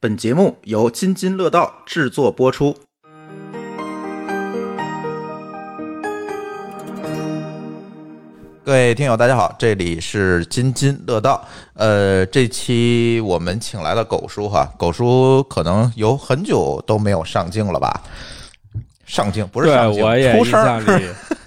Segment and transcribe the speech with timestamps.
[0.00, 2.72] 本节目由津津乐道制作播出。
[8.64, 11.44] 各位听友，大家好，这里是津津乐道。
[11.74, 18.00] 呃，这期我们请来了狗叔哈，狗叔可能有很久都没有上镜了吧？
[19.04, 20.62] 上镜不是上镜，我也出声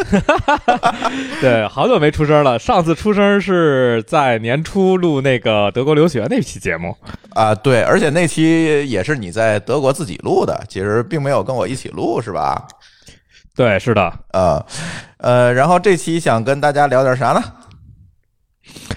[1.41, 2.57] 对，好久没出声了。
[2.57, 6.95] 上次出声是在年初录那个德国留学那期节目。
[7.31, 12.67] 啊，对，而且那期也是你在德国自己录的，其实并没有跟我一起录，是吧？
[13.55, 14.65] 对，是的，呃，
[15.17, 17.41] 呃，然后这期想跟大家聊点啥呢？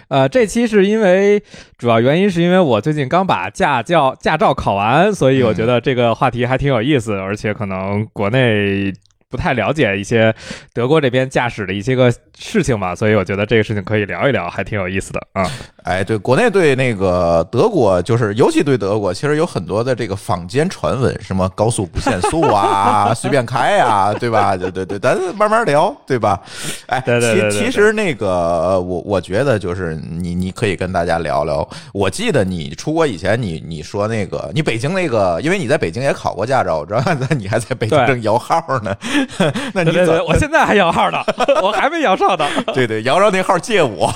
[0.09, 1.43] 呃，这期是因为
[1.79, 8.93] 主要原因是因为我最近刚把驾教驾照考完，所以我觉得这个话题还挺有意思，而且可能国内
[9.35, 10.33] 不太了解一些
[10.73, 15.51] 德国这边驾驶的一些个事情嘛，所以我觉得这个事情可以聊一聊，还挺有意思的啊。
[15.83, 24.57] 哎，对，国内对那个德国，就是尤其对德国，其实有很多的这个坊间传闻，什么高速不限速啊， 随便开呀，对吧？
[24.57, 26.41] 对对对，咱慢慢聊，对吧？
[26.87, 31.69] 哎，对对对对对其其实那个，我我觉得就是你你可以跟大家聊聊。
[31.93, 37.03] 我记得你出国以前，你你说那个你北京那个，因为你在北京也考过驾照，我知道
[37.37, 38.97] 你还在北京正摇号呢。
[39.75, 41.19] 那你怎对对对，我现在还摇号呢，
[41.63, 42.47] 我还没摇上呢。
[42.75, 44.13] 对对，摇着那号借我，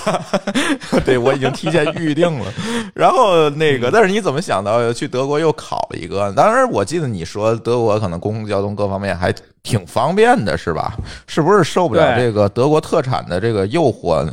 [1.04, 2.52] 对我已经提前预定了。
[2.94, 6.32] 然后那个，但是你怎么想到去德国又考了一个？
[6.32, 10.96] 当然，我记得你说德国可能公共交通各方面还挺方便的，是吧？
[11.26, 14.32] 是不是受不了这个德国特产的这个诱惑呢？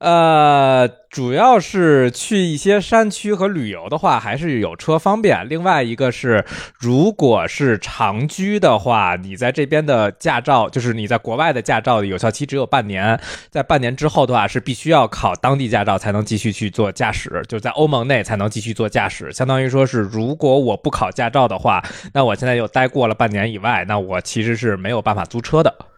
[0.00, 5.46] 呃，主要是去一些山区和旅游的话，还是有车方便。
[5.46, 6.42] 另外一个是，
[6.78, 13.20] 如果是长居的话，你在这边的驾照，就是你在国外的驾照的有效期只有半年，
[13.50, 19.30] 在半年之后的话，是必须要考当地驾照才能继续去做驾驶，就在欧盟内才能继续做驾驶。
[19.30, 25.89] 相当于说是，如果我不考驾照的话，那我现在又待过了半年以外，那我其实是没有办法租车的。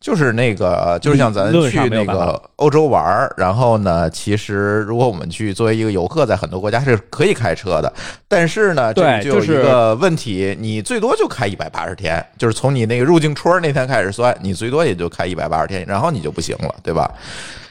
[0.00, 7.92] 就是那个，就是像咱去那个欧洲玩儿，然后呢，其实如果我们去作为一个游客，在很多国家是可以开车的，
[8.28, 17.10] 但是呢，这对就是一个问题，你最多就开一百八十天，就是从你那个入境戳那天开始算，你最多也就开一百八十天，然后你就不行了，对吧？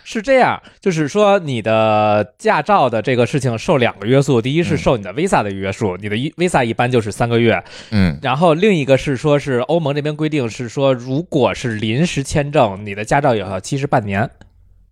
[0.03, 8.19] 是这样，就是说你的驾照的这个事情受两个约束，第一是受你的 Visa 的约束，你的一 Visa 一般就是三个月，嗯。
[8.21, 14.29] 然后另一个是说是欧盟这边规定是说，如果是临时签证，你的驾照有效期是半年，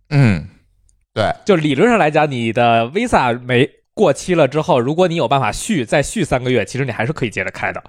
[0.10, 0.48] 嗯，
[1.14, 7.84] 对，就理论上来讲，你的 Visa 没过期了之后，如果你有办法续再续三个月，其实你还是可以接着开的。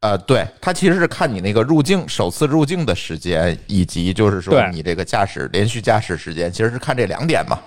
[0.00, 7.58] 呃，对，它其实是看你那个入境首次入境的时间，以及就是说你这个驾驶连续驾驶时间，其实是看这两点嘛。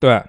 [0.00, 0.20] 对，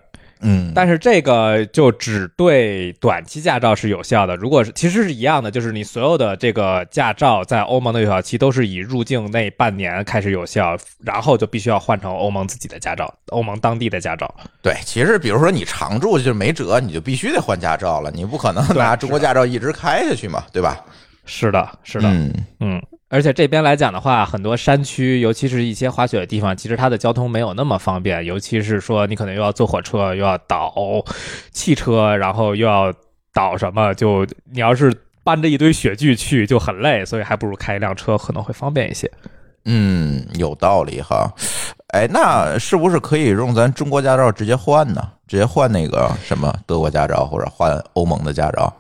[0.41, 4.35] 嗯，但是这个就只对短期驾照是有效的。
[4.35, 14.33] 如果是其实是一样的，就是你所有的这个驾照在欧盟的有效期都是以入境那半年开始有效，然后就必须要换成欧盟自己的驾照，欧盟当地的驾照。
[14.61, 20.77] 对，其实比如说你常住就没辙，你就必须得换驾照了，你不可能对拿中国驾照一直开下去嘛，对吧？
[21.29, 22.81] 是的，是的，嗯嗯。
[23.07, 28.23] 而且这边来讲的话，很多山区，尤其是一些滑雪的地方，其实它的交通没有那么方便。
[28.25, 30.73] 尤其是说，你可能又要坐火车，又要倒
[31.51, 32.93] 汽车，然后又要
[33.33, 37.03] 倒什么，就你要是搬着一堆雪具去，就很累。
[37.03, 39.09] 所以还不如开一辆车，可能会方便一些。
[39.65, 41.31] 嗯，有道理哈。
[41.93, 45.01] 哎，那是不是可以用咱中国驾照直接换呢？
[45.27, 48.71] 直接换那个什么德国驾照，或者换欧盟的驾照？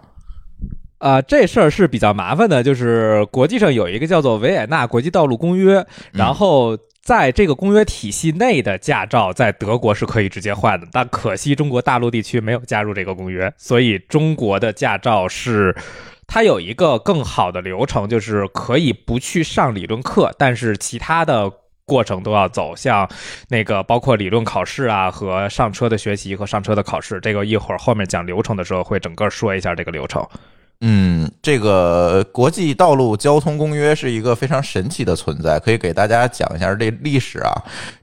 [0.99, 5.83] 啊、这事儿是比较麻烦的，就是国际上有一个叫做维也纳国际道路公约，
[6.13, 15.75] 然后在这个公约体系内的驾照在德国是可以直接换的，但可惜中国大陆地区没有加入这个公约，所以中国的驾照是。
[16.31, 21.51] 它有一个更好的流程，就是可以不去上理论课，但是其他的
[21.85, 23.09] 过程都要走，像
[23.47, 30.23] 那个包括理论考试啊和上车的学习和上车的考试，这个一会儿后面讲流程的时候会整个说一下这个流程。
[30.81, 37.51] 嗯，这个国际道路交通公约是一个非常神奇的存在，可以给大家讲一下这历史啊。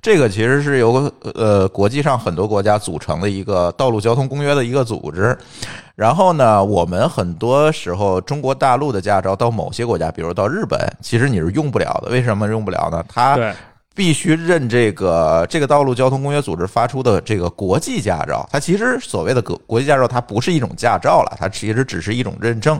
[0.02, 5.36] 这个其实是由呃国际上很多国家组成的一个道路交通公约的一个组织。
[5.94, 12.10] 然后呢，我们很多时候中国大陆的驾照到某些国家，比如到日本，其实你是用不了的。
[12.10, 13.02] 为什么用不了呢？
[13.08, 13.38] 它，
[13.96, 18.46] 必须认这个这个道路交通公约组织发出的这个国际驾照。
[18.52, 22.78] 它其实所谓的国国际驾照，它不是一种驾照了，它其实只是一种认证。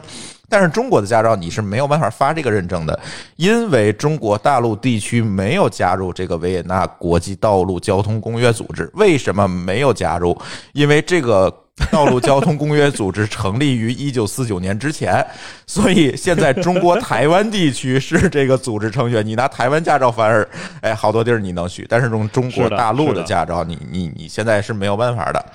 [0.49, 3.01] 但是中国的驾照你是没有办法发这个认证的，
[3.37, 8.89] 因为中国大陆地区没有加入这个维也纳国际道路交通公约组织。
[8.95, 10.37] 为什么没有加入？
[10.75, 11.53] 因为这个
[11.93, 15.25] 道路交通公约组织成立于一九四九年之前，
[15.67, 19.25] 所以现在中国台湾地区是这个组织成员。
[19.25, 20.49] 你拿台湾驾照反而，
[20.81, 25.47] 哎，好多地儿你能去，但是用中国大陆的驾照，你你你现在是没有办法的。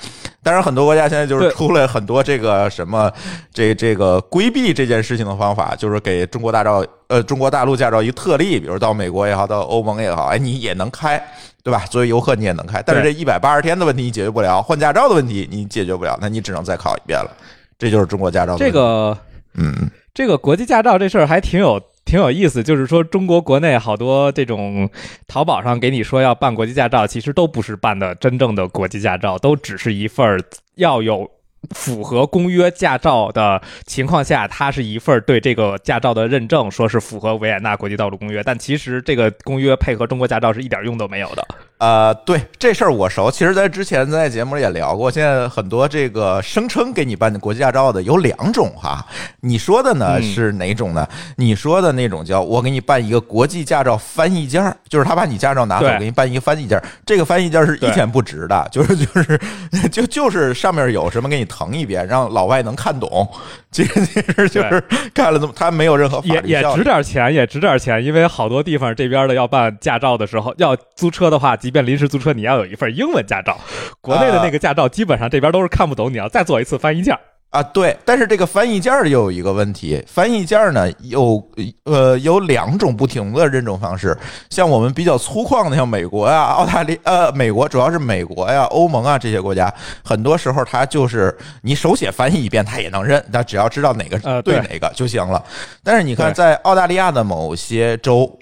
[0.44, 3.12] 当然，很多国家现在就是出了很多这个什么
[3.54, 11.24] 这这个规避这件事情的方法，就是给中国大照呃中国大陆驾照一个特例，比如到美国也好，到欧盟也好，哎，你也能开，
[11.64, 11.86] 对吧？
[11.92, 17.32] 作为游客你也能开，但是这一百八十天的问题你解决不了，换驾照的问题你解决不了，那你只能再考一遍了。
[17.78, 18.58] 这就是中国驾照。
[18.58, 19.16] 这个，
[19.54, 21.80] 嗯，这个国际驾照这事儿还挺有。
[22.12, 24.90] 挺有意思，就是说中国国内好多这种
[25.30, 30.38] 淘宝上给你说要办国际驾照，其实都不是办的真正的国际驾照，都只是一份
[30.76, 31.32] 要有
[31.70, 41.48] 符合公约驾照的情况下，它是一份对这个驾照的认证，说是符合维也纳国际道路公约，但其实这个公约配合中国驾照是一点用都没有的。
[41.82, 43.32] 呃，对这事儿我熟。
[43.32, 45.10] 其实，在之前在节目里也聊过。
[45.10, 49.04] 现在很多这个声称给你办国际驾照的有两种哈。
[49.40, 51.08] 你说的呢是哪种呢？
[51.38, 56.84] 你说的那种叫我给你办一个国际驾照翻译件儿，就是他把你驾照拿走，给你办一个翻译件儿。
[57.04, 59.40] 这个翻译件儿是一钱不值的，就是就是
[59.92, 63.28] 就就是上面有什么给你腾一遍，让老外能看懂。
[63.72, 64.84] 其实其实就是
[65.16, 73.58] 干了这么，他没有任何法律也也值点钱，也值点钱，因为好多地方这边的要办驾照的时候，要租车的话，即便临时租车，你要有一份英文驾照。
[74.00, 77.18] 国内的那个驾照基本上这边都是看不懂，你要再做一次翻译件。
[77.52, 81.46] 啊，对，但是这个翻译件儿又有一个问题，翻译件儿呢有
[81.84, 84.18] 呃有两种不同的认证方式，
[84.50, 89.70] 像我们比较粗犷的，像美国呀、澳大利呃美国主要是美国呀、欧盟啊这些国家，
[90.02, 95.44] 很多时候它就是你手写翻译一遍它也能认，它只要知道哪个对哪个就行了。
[95.84, 98.40] 但是你看，在澳大利亚的某些州，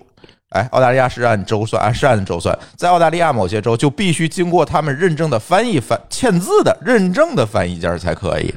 [0.50, 8.54] 哎，澳大利亚是按州算，啊是按州算，在澳大利亚某些州就必须经过他们认证的翻译翻签字的认证的翻译件才可以。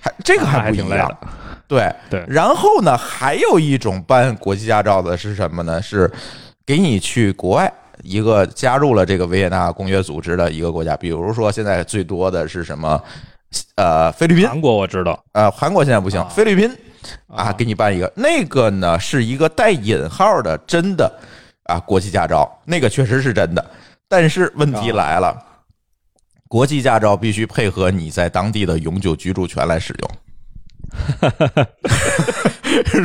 [0.00, 1.18] 还这个还不一样，
[1.66, 2.24] 对对。
[2.28, 5.80] 然后呢，还有一种办国际驾照的是什么呢？
[5.80, 6.10] 是
[6.66, 13.00] 给你去国外一个加入了这个维也纳公约组织的一个国家，比如说现在最多的是什么？
[13.76, 16.74] 呃，菲律宾、韩国我知道，呃，韩国现在不行，菲律宾
[17.26, 21.12] 啊，给你办一个那个呢，是一个带引号的真的
[21.64, 23.64] 啊国际驾照，那个确实是真的，
[24.08, 25.36] 但是问题来了。
[26.48, 30.10] 国际驾照必须配合你在当地的永久居住权来使用。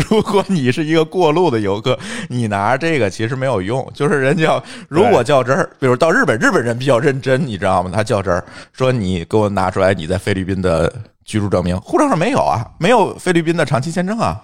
[0.09, 1.97] 如果你是一个过路的游客，
[2.27, 3.89] 你拿这个其实没有用。
[3.93, 7.89] 就是人家如果较真儿，比如到日本，日本人比较认真，你知道吗？
[7.93, 8.43] 他较真儿
[8.73, 10.93] 说你给我拿出来你在菲律宾的
[11.27, 14.41] 居住证明，护照上没有啊，没有菲律宾的长期签证啊，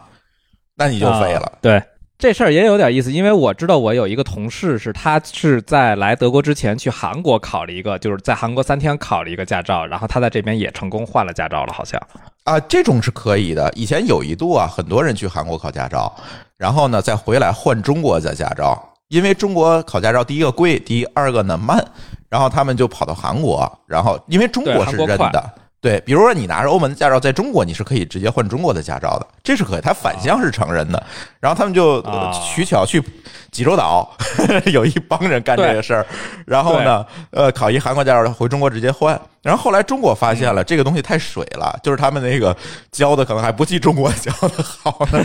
[0.75, 1.51] 那你就废了。
[1.59, 1.81] 对。
[2.15, 11.99] 这事儿也有点意思，因为我知道我有一个同事，是他是在来德国之前去韩国考了一个，就是在韩国三天考了一个驾照，然后他在这边也成功换了驾照了，好像
[12.45, 13.69] 啊，这种是可以的。
[13.73, 16.15] 以前有一度啊，很多人去韩国考驾照，
[16.55, 21.83] 然后呢再回来换中国的驾照，因为中国考驾照第一个贵，第二个呢慢，
[22.29, 25.53] 然后他们就跑到韩国，然后因为中国是认的。
[25.83, 31.03] 对，比如说你拿着欧盟的驾照，在中国你是可以直接换中国的驾照的，这是可以，他反向是承认的。
[31.41, 32.01] 然后他们就
[32.31, 33.03] 取巧去
[33.51, 34.09] 济州岛，
[34.71, 36.05] 有一帮人干这个事儿，
[36.47, 39.19] 然后呢，呃，考一韩国驾照回中国直接换。
[39.43, 42.55] 然后后来中国发现了这个东西太水了，就是他们那个
[42.93, 45.21] 教的可能还不及中国教的好呢。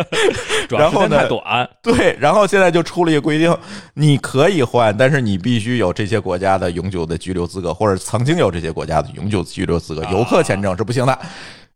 [0.68, 1.22] 然后呢？
[1.22, 1.68] 太短。
[1.82, 3.56] 对，然后现在就出了一个规定，
[3.94, 11.18] 你可以换，但是你必须有这些国家的永久的居留资格，或者曾经有这些国家的永久居留资格，游客签证是不行的。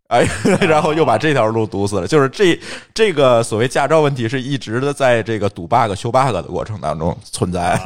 [0.08, 0.26] 哎，
[0.68, 2.06] 然后又把这条路堵死了。
[2.06, 2.60] 就是这
[2.92, 7.80] 这个所谓驾照问题，是一直的在这个堵 bug 修 bug 的过程当中存在。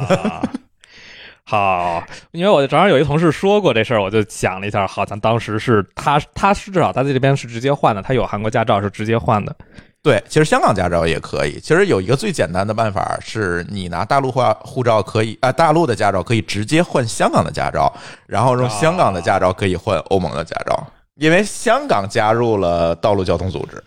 [1.47, 9.55] 好，因为我正好有一同事说过这事儿，我就想了一下，好像当时是他，他是至少他在这边是直接换的，他有韩国驾照是直接换的。
[10.01, 11.59] 对，其实香港驾照也可以。
[11.59, 17.93] 其实有一个最简单的办法，是你拿大陆化护照可以啊，大陆的驾照可以直接换香港的驾照，
[18.25, 23.83] 然后用香港的驾照可以换欧盟的驾照，因为香港加入了道路交通组织。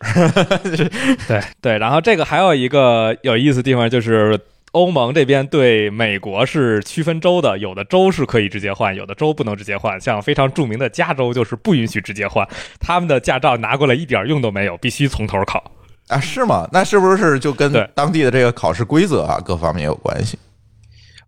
[1.27, 4.39] 对对，然后这个还有一个有意思地方就是。
[4.73, 9.99] 欧盟这边对美国是区分州的，有的州是可以直接换，有的州不能直接换。
[10.01, 12.47] 像非常著名的加州就是不允许直接换，
[12.79, 15.73] 他们的驾照拿过来一点用都没有，必须从头考
[16.09, 16.21] 啊？
[16.21, 16.69] 是吗？
[16.71, 20.39] 那是不是就跟当地的这个考试规则啊各方面有关系？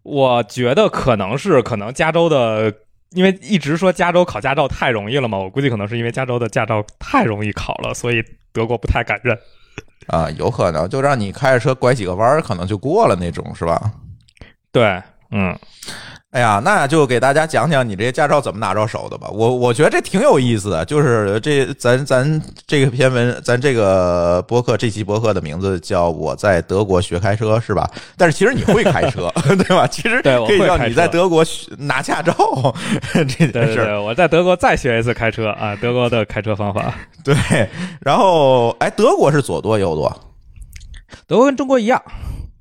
[0.03, 2.73] 我觉得可能是，可能加州的，
[3.13, 9.39] 因为一直说加州考驾照太容易了嘛，我估计可能是因为加州的驾照太容易考了，所以德国不太敢认。
[10.11, 13.93] 啊，有可能就让你开着车拐几个弯儿，可能就过了那种，是吧？
[14.73, 15.01] 对，
[15.31, 15.57] 嗯，
[16.31, 19.29] 哎呀，那就给大家讲讲你这些驾照怎么拿着手的吧。
[19.33, 27.91] 我我觉得这挺有意思的，就是这咱咱这个篇文，咱这个博客这期博客的名字叫《我在德国学开车》，是吧？
[28.17, 29.89] 但是其实你会开车， 对吧？
[29.89, 32.33] 其实可以叫你在德国学拿驾照
[33.13, 33.53] 这件事。
[33.53, 36.95] 对对对，我在德国再学一次开车啊，德国的开车方法，
[37.25, 37.35] 对，
[38.01, 40.17] 然后哎，德国是左舵右舵
[41.27, 42.01] 德国跟中国一样。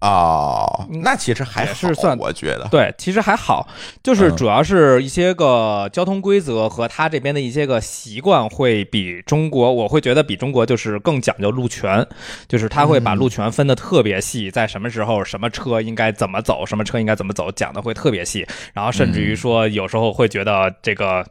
[0.01, 2.68] 哦，那其实还是算我觉得。
[2.72, 3.68] 对，其实还好，
[4.01, 12.08] 就是嗯主要是一些个交通规则和他这边的一些个习惯会比中国，我会觉得比中国就是更讲究路权，
[12.48, 21.25] 就是他会把路权分得特别细，在什么时候什么车应该怎么走，什么车应该怎么走，讲的会特别细，然后甚至于说有时候会觉得这个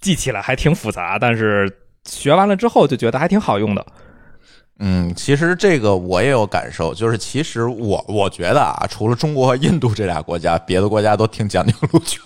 [0.00, 1.68] 记起来还挺复杂，但是
[2.04, 3.84] 学完了之后就觉得还挺好用的。
[4.84, 12.20] 嗯，其实这个我也有感受，就是其实我我觉得啊，除了中国和印度这俩国家，别的国家都挺讲究路权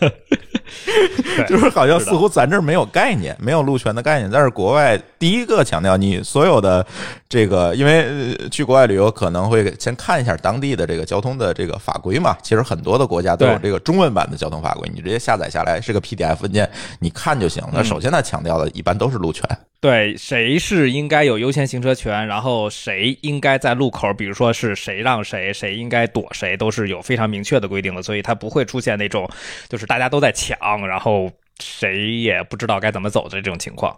[0.00, 0.12] 的，
[1.48, 4.30] 就是好像似乎咱这儿没有概念，没有路权的概念。
[4.30, 6.86] 但是国外第一个强调你所有的
[7.28, 12.36] 这个，因为呃去国外旅游可能会先看一下当地的这个交通的这个法规嘛。
[12.42, 16.68] 其实很多的国家都有这个中文版的交通法规，你直接下载下来是个 PDF 文件，
[17.00, 17.62] 你看就行。
[17.72, 19.42] 那嗯首先他强调的一般都是路权。
[19.80, 29.30] 对，谁是应该有优先行车权，然后谁应该在路口，比如说是谁让谁，谁应该躲谁，都是有非常明确的规定的，所以它不会出现那种
[29.68, 33.96] 就是大家都在抢，然后谁也不知道该怎么走的这种情况。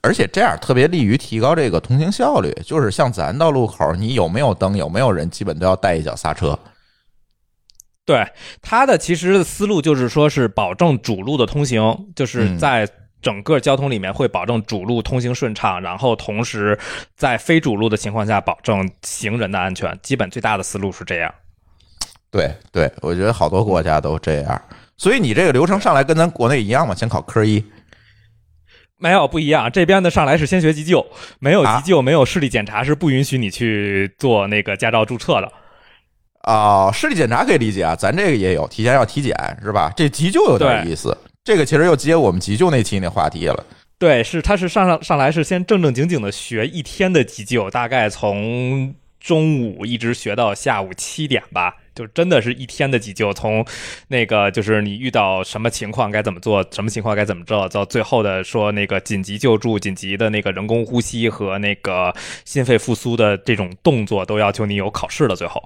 [0.00, 2.52] 而且这样特别利于提高这个通行效率。
[2.64, 6.56] 就是像咱到路口，你有没有灯，有没有人，基本都要带一脚刹车。
[8.06, 8.26] 对，
[8.62, 12.88] 它的其实思路就是说是保证主路的通行，就是嗯在
[13.20, 16.78] 整个交通里面会保证主路通行顺畅，然后同时
[17.16, 19.98] 在非主路的情况下保证行人的安全。
[20.00, 21.34] 基本最大的思路是这样。
[22.30, 24.62] 对对，我觉得好多国家都这样。
[24.98, 27.64] 所以你这个流程上来跟咱国内一样吗，先考科一。
[28.98, 31.06] 没有不一样，这边的上来是先学急救，
[31.38, 35.52] 没有啊急救，没有视力检查是不允许你去做那个驾照注册的。
[36.40, 39.92] 啊、视力检查可以理解啊，咱这个也有，提前要体检是吧？
[39.96, 43.64] 这急救有点意思，这个其实又接我们急救那期那话题了。
[43.98, 53.66] 对，是他是上上上来是先正正经经的学一天的急救，大概从中午一直学到下午七点吧，就真的是一天的急救，从
[54.06, 62.14] 那个就是你遇到什么情况该怎么做，什么情况该怎么做，到最后的说那个紧急救助、紧急的那个人工呼吸和那个
[62.44, 65.34] 心肺复苏的这种动作，都要求你有考试的。
[65.34, 65.60] 最后，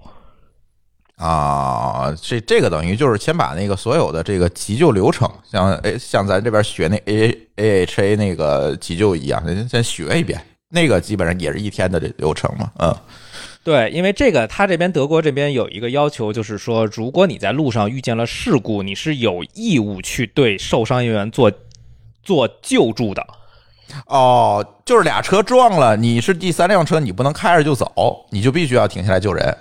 [1.16, 12.96] 啊，这这个等于就是先把那个所有的这个急救流程，像诶像咱这边学那 A A H A 那个急救一样，人家先学一遍，那个基本上也是一天的这流程嘛，嗯
[13.64, 21.52] 对，因为这个，他这边德国这边有一个要求，就是说，如果你在路上遇见了事故，你是有义务去对受伤人员做
[22.24, 23.24] 做救助的。
[24.06, 29.56] 哦，就是俩车撞了，你是第三辆车，你不能开着就走，你就必须要停下来救人。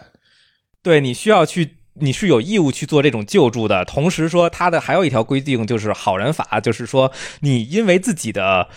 [0.82, 3.86] 对你需要去，你是有义务去做这种救助的。
[3.86, 8.70] 同时说，他的还有一条规定就是好人法，就是说你因为自己的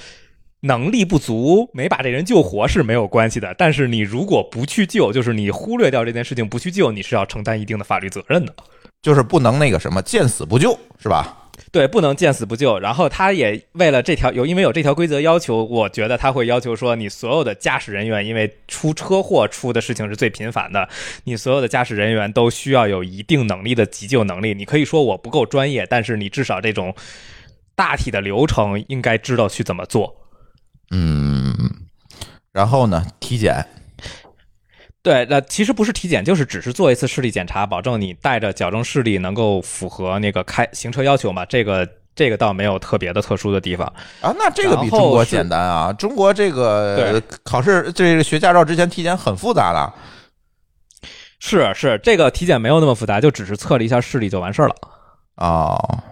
[0.65, 8.55] 能力不足没把这人救活是没有关系的，但是你如果不去救，就是你忽略掉这件事情不去救，你是要承担一定的法律责任的。
[9.03, 11.51] 就是不能那个什么见死不救，是吧？
[11.71, 12.79] 对，不能见死不救。
[12.79, 20.89] 然后他也为了这条有，因为有这条规则要求，我觉得他会要求说，你所有的驾驶人员，因为出车祸出的事情是最频繁的，
[21.25, 24.55] 你所有的驾驶人员都需要有一定能力的急救能力。
[24.55, 26.95] 你可以说我不够专业，但是你至少这种
[27.75, 30.24] 大体的流程应该知道去怎么做。
[30.91, 31.55] 嗯，
[32.53, 33.67] 然后呢，体检
[35.03, 41.45] 对，那其实不是体检，就是只是做一次视力检查，保证你带着矫正视力能够符合那个开行车要求嘛。
[41.45, 43.87] 这个这个倒没有特别的特殊的地方。
[44.23, 45.93] 啊，那这个比中国简单啊！
[45.93, 49.93] 中国这个对考试，这个学驾照之前体检很复杂的。
[51.39, 54.75] 是是，这个体检没有那么复杂，就只是测了一下视力就完事儿了。
[55.37, 56.03] 哦，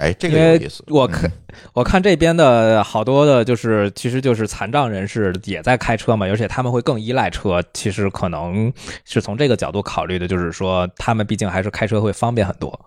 [0.00, 0.82] 哎，这个有意思。
[0.88, 1.32] 我看、嗯
[1.72, 7.62] 我看这边的好多的，就是其实就是残障人士也在开车嘛，而且他们会更依赖车。
[7.74, 8.72] 其实可能
[9.04, 12.80] 是从这个角度考虑的，就是说他们毕竟还是开车会方便很多。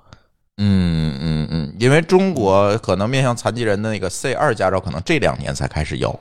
[0.58, 6.17] 嗯嗯嗯，因为中国可能面向残疾人的那个 C 二驾照，可能这两年才开始有，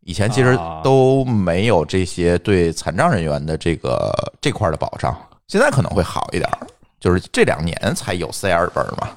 [0.00, 6.66] 以前其实啊都没有这些对残障人员的这个这块的保障，现在可能会好一点儿，
[6.98, 9.10] 就是这两年才有 C 二本嘛。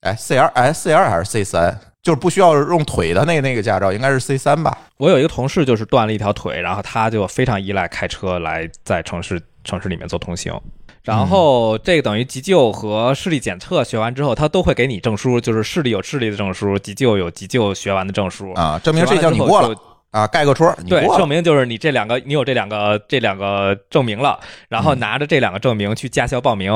[0.00, 1.78] 哎，C 二哎 C 二还是 C 三？
[2.02, 4.76] 就是不需要用腿的那那个驾照，应该是 C 三吧？
[4.96, 10.58] 我有一个同事就是断了一条腿，然后他就非常依赖开车来在城市城市里面做通行。
[11.02, 19.76] 然后这个等于急救和视力检测学完之后，他都会给你证书，就是视力有视力的证书，急救有急救学完的证书啊，证明这项你过了
[20.10, 24.40] 啊，盖个戳，对，证明就是你这两个你有这两个这两个证明了，
[24.70, 26.72] 然后拿着这两个证明去驾校报名。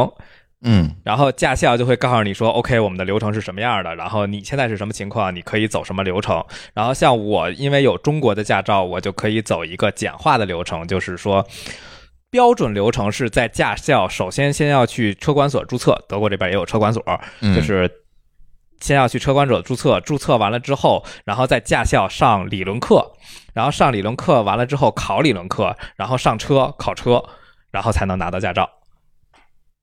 [0.66, 6.42] 嗯，然后驾校就会告诉你说，OK，我们的流程是什么样的，然后你现在是什么情况，你可以走什么流程。
[6.73, 11.47] 然后像我，因为有中国的驾照，我就可以走一个简化的流程，就是说，
[12.30, 17.04] 标准流程是在驾校首先先要去车管所注册，德国这边也有车管所，
[17.54, 17.90] 就是
[18.80, 23.12] 先要去车管所注册，注册完了之后，然后在驾校上理论课，
[23.52, 27.23] 然后上理论课完了之后考理论课，然后上车考车，
[27.71, 28.71] 然后才能拿到驾照。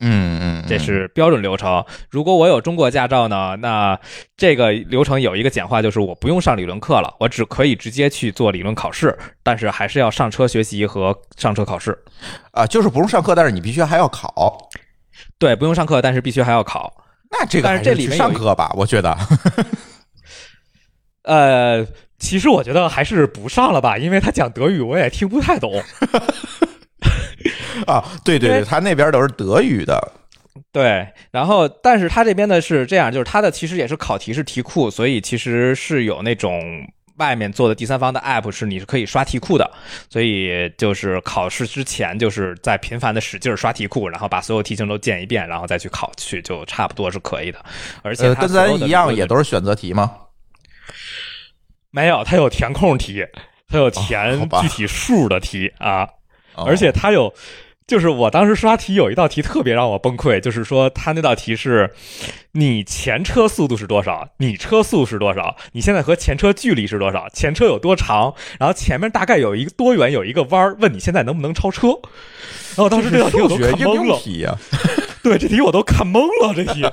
[0.02, 1.86] 嗯嗯，这是标准流程。
[2.10, 3.98] 如果我有中国驾照呢，那
[4.36, 11.98] 这个流程有一个简化，就是我不用上理论课了，我只可以直接去做理论考试，但是还是要上车学习和上车考试。
[12.52, 14.70] 啊，就是不用上课，但是你必须还要考。
[15.38, 16.92] 对，不用上课，但是必须还要考。
[17.30, 19.16] 那这个但是这里面上课吧，我觉得。
[21.24, 21.86] 呃，
[22.18, 25.72] 其实我觉得还是不上了吧，因为他讲德语我也听不太懂。
[27.88, 30.00] 啊，对对对，他那边都是德语的，
[30.72, 31.08] 对。
[31.32, 36.62] 然后，但是他这边的是这样，就是他的其实也是考题是题库，所以其实是有那种
[37.18, 39.70] 外面做的第三方的 app，是你是可以刷题库的。
[40.10, 47.64] 所以就是考试之前，就是在频繁的使劲刷题库，然后把所有题型都见一遍，然后再去考去，就差不多是可以的。
[48.02, 50.12] 而且跟咱一样，也都是选择题吗？
[51.92, 53.26] 没有，它有填空题，
[53.68, 56.08] 它有填具体数的题啊。
[56.56, 57.34] 而且它有，
[57.92, 61.92] 就是我当时刷题有一道题特别让我崩溃，就是说他那道题是，
[62.54, 64.30] 你前车速度是多少？
[64.38, 65.58] 你车速是多少？
[65.74, 67.28] 你现在和前车距离是多少？
[67.34, 68.34] 前车有多长？
[68.58, 70.78] 然后前面大概有一个多远有一个弯儿？
[70.80, 71.90] 问你现在能不能超车？
[72.78, 74.18] 然后当时这道题我都看懵了。
[74.20, 74.58] 题呀，
[75.22, 76.54] 对，这题我都看懵了。
[76.56, 76.90] 这题，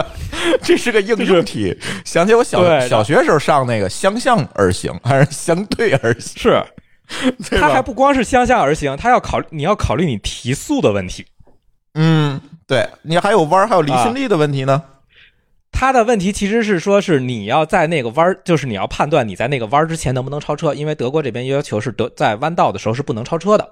[0.64, 1.76] 这是个应用题。
[2.06, 6.40] 想起我小小学时候上那个相向而行还是相对而行？
[6.40, 6.64] 是。
[7.58, 11.26] 它还不光是相向而行，他要考你要考虑你提速的问题。
[11.94, 14.82] 嗯，对你还有弯还有离心力的问题呢。
[15.70, 23.68] 他的问题其实是说，是你要在那个弯儿就是你要判断你在那个弯儿之前能不能超车，因为德国这边要求是德在弯道的时候是不能超车的。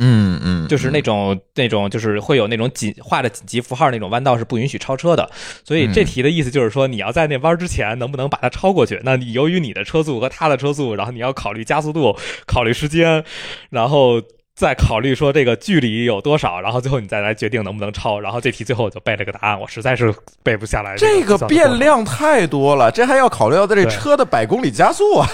[0.00, 5.30] 嗯嗯，就是那种那种就是会有那种紧画的紧急符号那种弯道是不允许超车的，
[5.62, 8.98] 所以这题的意思就是说你要在那弯之前能不能把它超过去？
[9.04, 13.22] 那你由于你的车速和他的车速，然后你要考虑加速度，考虑时间，
[13.68, 14.22] 然后
[14.54, 18.18] 再考虑说这个距离有多少，然后最后你再来决定能不能超。
[18.18, 20.96] 然后这题最后我就背了个答案，我实在是背不下来。
[20.96, 25.28] 这个变量太多了，这还要考虑到这车的百公里加速啊。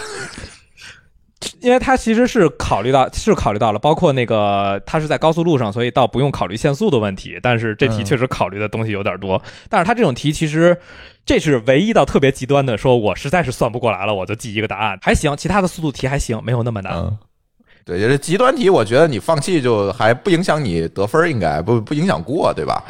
[1.60, 7.38] 因为它其实是考虑到，是考虑到了，包括那个它是在高速路上，所以倒不用考虑限速的问题。
[7.42, 9.40] 但是这题确实考虑的东西有点多。
[9.68, 10.76] 但是它这种题其实
[11.26, 15.36] 这是唯一到特别极端的，说我实在是算不过来了，我就记一个答案还行。
[15.36, 17.18] 其他的速度题还行，没有那么难。
[17.84, 22.82] 对，就是极端题，我觉得你放弃就还不影响你得分，应该不不影响过，对吧？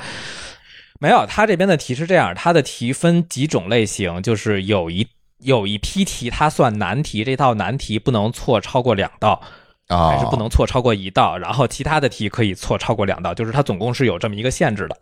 [1.00, 5.06] 没有，它这边的题是这样，它的题分几种类型，就是有一。
[5.38, 9.40] 有一批题，它算难题，这道难题不能错超过两道，
[9.88, 11.36] 还是不能错超过一道。
[11.36, 14.96] 然后其他的题可以错超过两道，就是它总共是有这么一个限制的。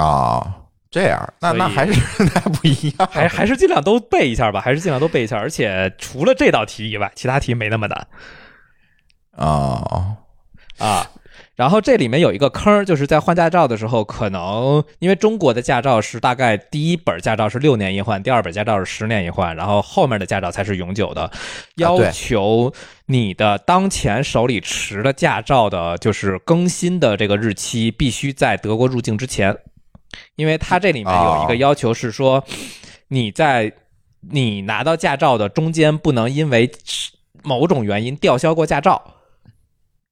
[0.00, 0.54] 啊，
[0.90, 5.38] 这样，那那还是那不一样，还还是尽量都背一下吧，还是尽量都背一下。
[5.38, 8.06] 而且除了这道题以外，其他题没那么难。
[9.36, 10.16] 啊
[10.78, 11.06] 啊。
[11.56, 21.30] 然后这里面有一个坑，就是在换驾照的时候，可能因为中国的驾照是大概第一本驾照是六年一换，第二本驾照是十年一换，然后后面的驾照才是永久的。
[21.76, 22.72] 要求
[23.06, 29.56] 你的当前手里持的驾照的，就是更新的这个日期必须在德国入境之前，
[30.34, 32.44] 因为它这里面有一个要求是说，
[33.06, 33.72] 你在
[34.32, 36.68] 你拿到驾照的中间不能因为
[37.44, 39.13] 某种原因吊销过驾照。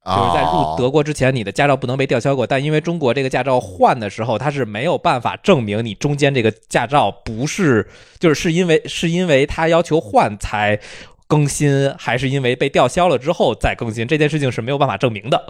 [0.05, 2.45] 就是在入德国之前，你的驾照不能被吊销过。
[2.45, 7.87] 但因为中国这个驾照换的时候，它是没有办法证明你中间这个驾照不是，
[8.19, 10.77] 就是是因为是因为他要求换才
[11.25, 15.41] 更新，还是因为被吊销了之后再更新，这件事情是没有办法证明的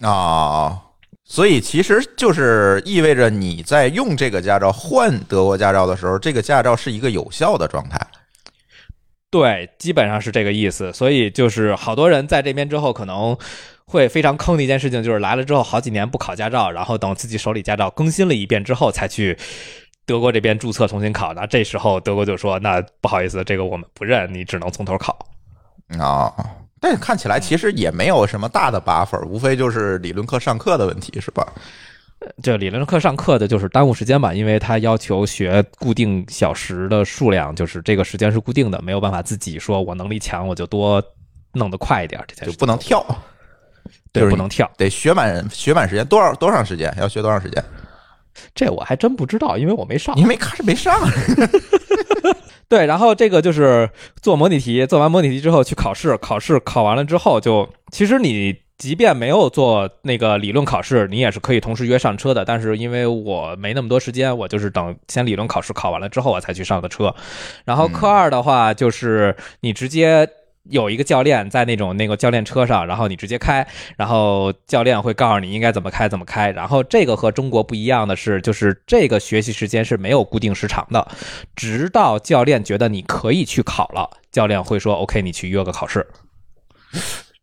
[0.00, 0.82] 啊。
[1.22, 8.04] 所以其实就是意味着你在用这个驾照换德国驾照的时候，这个驾照是一个有效的状态。
[9.30, 10.92] 对，基本上是这个意思。
[10.92, 13.38] 所以就是好多人在这边之后可能。
[13.86, 19.36] 会非常坑的一件事情，就是来了之后好几年不考驾照，然后等自己手里驾照更新了一遍之后，才去
[20.04, 21.32] 德国这边注册重新考。
[21.34, 25.16] 那这时候德国就说：“那不好意思，这个我们不认，你只能从头考。”
[25.98, 26.32] 啊，
[26.80, 31.46] 但是看起来其实也没有什么大的 buffer，无非就是理论课上课的问题，是吧？
[32.42, 41.00] 这理论课上课的就是耽误时间吧，因为他要求学固定小时的数量，就是这个时间是固定的，没有办法自己说我能力强我就多
[41.52, 43.04] 弄得快一点，这件就不能跳，
[44.16, 44.70] 对就是不能跳。
[44.76, 46.92] 得学满学满时间多少多长时间？
[46.98, 47.62] 要学多长时间？
[48.54, 50.14] 这我还真不知道，因为我没上。
[50.16, 50.94] 你没看是没上，
[52.68, 53.88] 对，然后这个就是
[54.20, 62.44] 做模拟题，做完模拟题之后去考试，考试考完了之后就，其实你即便没有做那个理论考试，你也是可以同时约上车的。
[62.44, 67.14] 但是因为我没那么多时间，我就是等先理论考试考完了之后我才去上的车。
[67.64, 70.28] 然后科二的话，就是你直接。
[70.70, 76.50] 有一个教练在那种那个教练车上，然后你直接开，然后教练会告诉你应该怎么开怎么开。
[76.50, 81.06] 然后这个和中国不一样的是，就是这个学习时间是没有固定时长的，
[81.54, 86.06] 直到教练觉得你可以去考了，教练会说 OK，你去约个考试，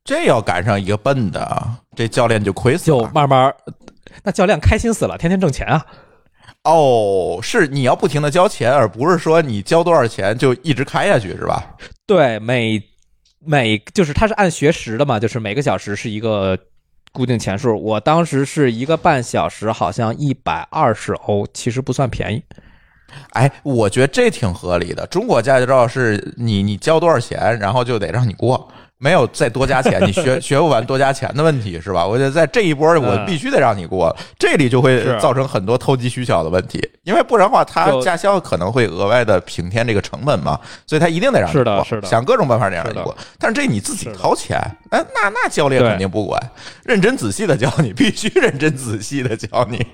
[0.04, 3.10] 这要赶上一个笨的啊，这教练就亏死了就。
[3.14, 3.54] 慢慢。
[4.24, 5.86] 那教练开心死了，天天挣钱啊！
[6.66, 11.76] 哦，是你要不停的交钱，而不是说你交多少钱就一直开下去，是吧？
[12.06, 12.82] 对，每
[13.46, 16.58] 每就是它是按学时的嘛，就是每个小时是一个
[17.12, 17.82] 固定钱数。
[17.82, 22.44] 我当时是一个半小时，好像一百二十欧，其实不算便宜。
[23.34, 25.06] 哎，我觉得这挺合理的。
[25.08, 28.68] 中国驾照是你你交多少钱，然后就得让你过，
[29.04, 32.08] 没有再多加钱，你学 学不完多加钱的问题是吧？
[32.08, 43.14] 我觉得在这一波我嗯必须得让你过，这里就会造成很多投机取巧的问题，因为不然的话，他就驾校可能会额外的平添这个成本嘛，所以他一定得让你过，是的是的想各种办法得让你过。
[43.38, 44.58] 但是这你自己掏钱，
[44.92, 46.42] 哎，那那教练肯定不管，
[46.86, 49.86] 认真仔细的教你， 必须认真仔细的教你。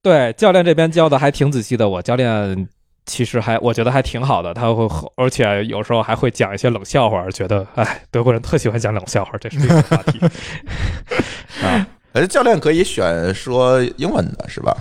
[0.00, 2.68] 对，教练这边教的还挺仔细的，我教练。
[3.04, 10.18] 其实还我觉得还挺好的，他会而且有时候还会讲一些冷笑话，觉得哎，德国人特喜欢讲冷笑话，这是另一个话题
[11.66, 11.86] 啊。
[12.12, 14.76] 呃，教练可以选说英文的是吧？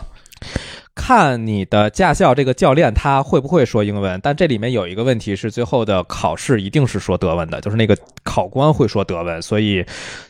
[0.94, 9.86] 看你的驾校这个教练他会不会说英文，但这里面有一个问题是，最后的考试一定是说德文的，就是那个考官会说德文，所以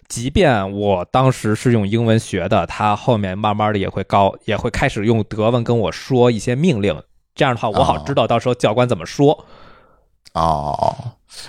[0.07, 7.01] 即便我当时是用英文学的，他后面慢慢的也会高，也会开始用德文跟我说一些命令，
[7.33, 9.45] 这样的话我好知道到时候教官怎么说。
[10.33, 10.95] 哦，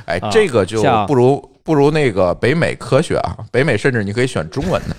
[0.07, 4.97] 哎啊，这个就不如不如那个北美科学啊，北美甚至你可以选中文的。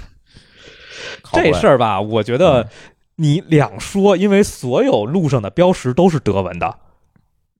[1.33, 2.69] 这事儿吧，我觉得
[3.15, 6.77] 你两说，因为所有路上的标识都是德文的。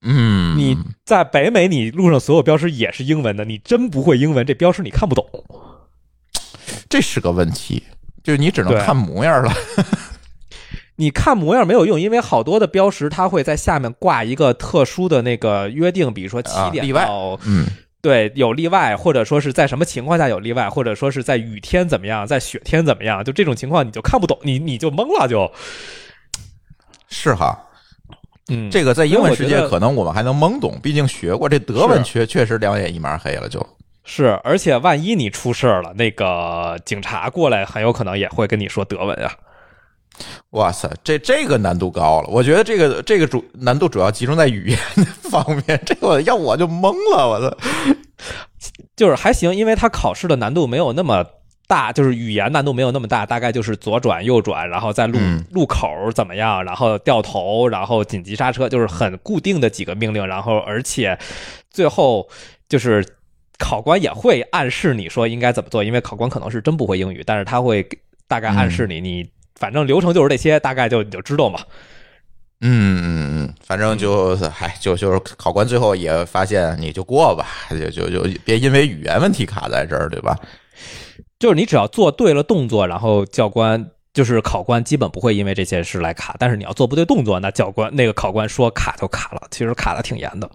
[0.02, 5.26] 嗯，你在北美，你路上所有标识也是英文的，你真不会英文，这标识你看不懂。
[6.88, 7.82] 这是个问题，
[8.22, 9.52] 就是你只能看模样了。
[10.96, 17.66] 你看模样没有用，因为好多的标识它会在下面挂一个特殊的那个约定，比如说七点到、嗯，
[18.00, 25.50] 对有例外，或者说是在什么情况下有例外，或者说是在雨天怎么样，在雪天怎么样，就这种情况你就看不懂，你你就懵了就。
[27.08, 27.58] 是哈。
[28.50, 31.48] 嗯，这个在英文世界可能我们还能懵懂，毕竟学过。
[31.48, 33.66] 这德文确确实两眼一麻黑了就。
[34.04, 39.32] 是，而且万一你出事儿了，那个警察过来很有可能也会跟你说德文啊。
[40.50, 42.28] 哇塞，这这个难度高了。
[42.28, 44.78] 我觉得这个这个主难度主要集中在语言
[45.22, 47.56] 方面， 这个要我就懵了，我的！
[48.96, 51.24] 就是还行，因为它考试的难度没有那么
[51.66, 61.18] 大，就是语言难度没有那么大，大概就是左转右转，然后在路、嗯路口怎么样，然后掉头，然后紧急刹车，就是很固定的几个命令，然后而且
[61.70, 62.28] 最后
[62.68, 63.04] 就是
[63.58, 67.86] 考官也会暗示你说应该怎么做，因为考官可能是真不会英语，但是他会
[68.26, 71.60] 大概暗示你，你反正流程就是这些，大概就你就知道嘛。
[72.60, 80.38] 嗯嗯嗯，反正就是，嗨，就就是考官最后也发现你就过吧，就就就别因为语言问题卡在这儿，对吧？
[81.38, 90.50] 就是你只要做对了动作，然后教官就是考官基本不会因为这件事来卡，但是你要做不对动作，那教官那个考官说卡就卡了，其实卡的挺严的。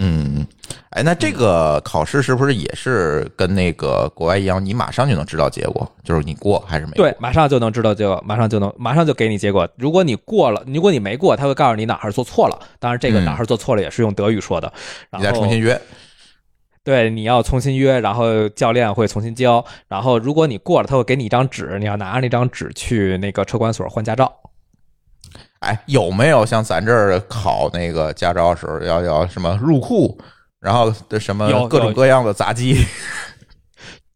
[0.00, 0.46] 嗯，
[0.90, 7.04] 哎，那这个考试是不是也是跟那个国外一样，你马上就能知道结果，就是你过还是没过？
[7.04, 9.68] 对，马上就能知道结果，马上就能马上就给你结果。
[9.76, 12.56] 如果你过了，如果你没过，他会告诉你哪儿做错了。
[12.78, 14.72] 当然，这个嗯哪儿做错了也是用德语说的。
[15.10, 15.80] 然你后再重新约。
[16.84, 19.62] 对，你要重新约，然后教练会重新教。
[19.88, 24.32] 然后如果你过了，他会给你一张纸，你要拿着那张纸去那个车管所换驾照。
[25.60, 30.16] 哎，有没有像咱这儿考那个驾照时候要要什么入库，
[30.60, 32.84] 然后的什么有各种各样的杂技？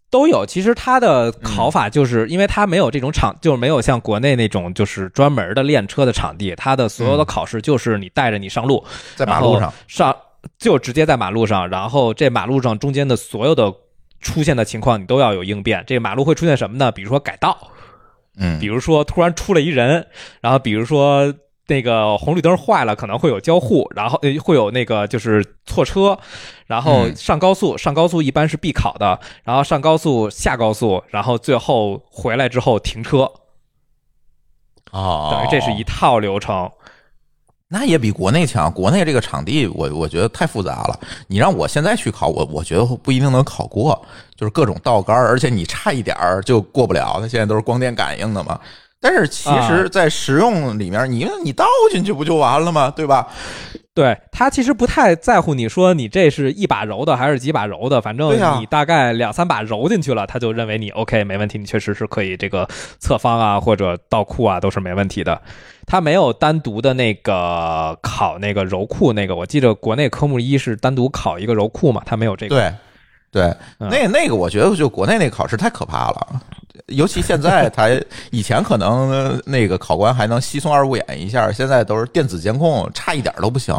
[0.09, 10.15] 都有，其实它的嗯考法就是因为它没有这种场，就是没有像国内那种就是专门的练车的场地，它的所有的考试就是你带着你上路，嗯在马路上上
[10.59, 13.73] 就直接在马路上，然后这马路上中间的所有的
[14.21, 15.83] 出现的情况你都要有应变。
[15.87, 16.93] 这马路会出现什么呢？
[16.93, 17.57] 比如说改道，
[18.39, 20.07] 嗯，比如说突然出了一人，
[20.41, 21.33] 然后比如说
[21.69, 26.19] 那个红绿灯坏了，可能会有交互，然后呃会有那个就是错车，
[26.67, 27.17] 然后嗯。
[27.17, 33.31] 上高速，上高速一般是必考的，然后上高速下高速，然后最后回来之后停车，
[34.91, 36.71] 哦，等于这是一套流程。
[37.73, 38.71] 那也比国内强。
[38.71, 41.01] 国内这个场地我，我觉得太复杂了。
[41.27, 43.99] 你让我现在去考，我我觉得不一定能考过，
[44.37, 47.17] 就是各种道杆儿，而且你差一点儿就过不了。
[47.19, 48.61] 它现在都是光电感应的嘛。
[49.03, 52.91] 但是其啊实，在实用里面，你你倒进去不就完了吗？
[52.95, 53.27] 对吧？
[53.95, 62.67] 对他其实不太在乎你说你这是一把揉的还是几把揉的，反正你大概两三把揉进去了，他就认为你 OK 没问题，你确实是可以这个
[62.99, 65.43] 侧方啊或者倒库啊都是没问题的。
[65.85, 72.57] 他没有单独的那个考那个揉库那个，我记得国内科目一是单独考一个揉库嘛，他没有这个。
[72.57, 72.73] 对，
[73.31, 76.41] 对，嗯那那个我觉得就国内那个考试太可怕了，
[76.87, 77.89] 尤其现在 他
[78.31, 83.75] 以前可能呃那个考官还能稀松二五眼一下，现在都是电子监控，差一点都不行。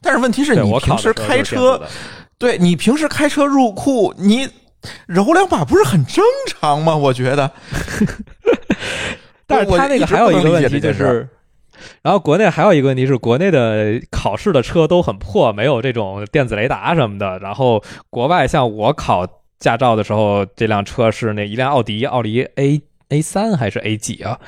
[0.00, 1.80] 但是问题是你平时开车
[2.38, 4.48] 对你平时开车入库，你
[5.06, 6.94] 揉两把不是很正常吗？
[6.94, 7.50] 我觉得。
[9.48, 11.28] 但是他那个还有一个问题就是，
[12.02, 17.38] 然后国内还有一个问题是，国内的考试的车都很破，没有这种电子雷达什么的。
[17.38, 19.26] 然后国外像我考
[19.58, 24.38] 驾照的时候，这辆车是那一辆奥迪，奥迪 A A 三还是 A 几啊？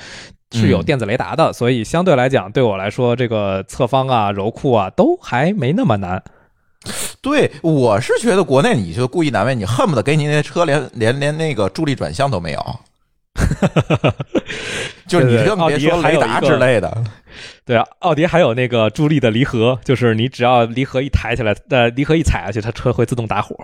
[0.50, 6.22] 是有嗯电子雷达的，所以相对来讲，对我来说，这个侧方啊、柔库啊，都还没那么难。
[7.20, 12.76] 对，我是觉得国内你就故意难为你，恨不得给你那车连连连那个助力转向都没有。
[15.06, 17.04] 就是你更别说雷达之类的。
[17.66, 23.54] 对啊，奥迪还有那个助力的离合，就是你只要离合一抬起来，呃，离合一踩下去，它车会自动打火。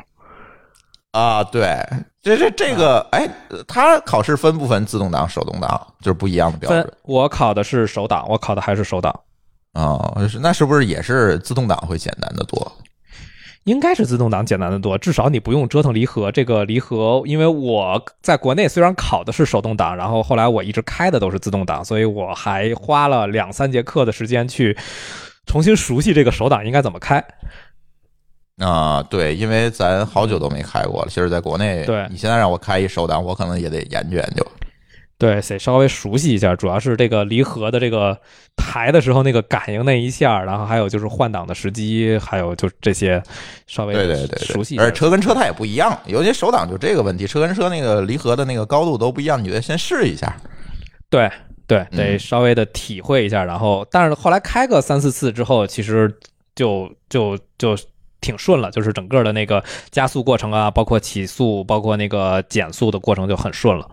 [1.14, 1.78] 啊，对，
[2.20, 3.28] 这这这个，哎，
[3.68, 9.12] 他考试分不分自动挡、手动挡，就是不一样的标分准我考的是手挡，我考的还是手挡，
[9.74, 10.12] 啊。
[10.16, 12.72] 就是那是不是也是自动挡会简单的多？
[13.62, 16.32] 应该是自动挡简单的多，至少你不用折腾离合。
[16.32, 24.76] 这个离合，因为我在国内虽然考的是手动挡，然后后来我一直开的都是自动挡，所以我还花了两三节课的时间去
[25.46, 27.24] 重新熟悉这个手挡应该怎么开。
[28.58, 31.08] 啊，对，因为咱好久都没开过了。
[31.08, 34.46] 其实，在国内，对你现在让我开一手挡，我可能也得研究研究。
[35.16, 38.18] 对，得稍微熟悉一下，主要是这个离合的这个
[38.56, 43.22] 抬的时候那个感应那一下，然后还有就是换挡的时机，还有就这些
[43.66, 44.84] 稍微对对对对，熟悉一下。
[44.84, 50.36] 而车跟车它也不一样，尤其手挡就这个问题，车跟车那个离合的那个高度都不一样，你得先试一下。
[51.08, 51.30] 对
[51.66, 56.12] 对，得嗯稍微的体会一下，然后但是后来开个三四次之后，其实
[56.56, 57.76] 就就就
[58.24, 63.86] 挺顺了，就是整个的那个加速过程啊，包括起速，包括那个减速的过程就很顺了。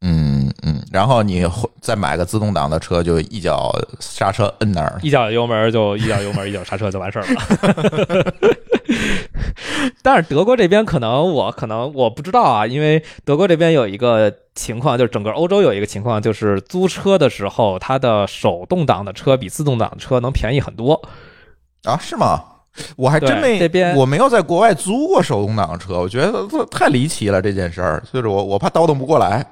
[0.00, 1.46] 嗯嗯，然后你
[1.80, 4.98] 再买个自动挡的车，就一脚刹车摁那儿。
[5.02, 7.28] 一脚油门就一脚油门，一脚刹车就完事儿了。
[10.02, 21.00] 但是德国这边可能我可能我不知道啊，因为德国这边有一个情况，就是整个欧洲有一个情况，就是租车的时候，它的手动挡的车比自动挡的车能便宜很多。
[21.84, 22.42] 啊，是吗？
[22.96, 29.46] 我还真没这边我没有在国外租过手动挡车，我觉得这太离奇了这件事儿，就是我我怕倒腾不过来。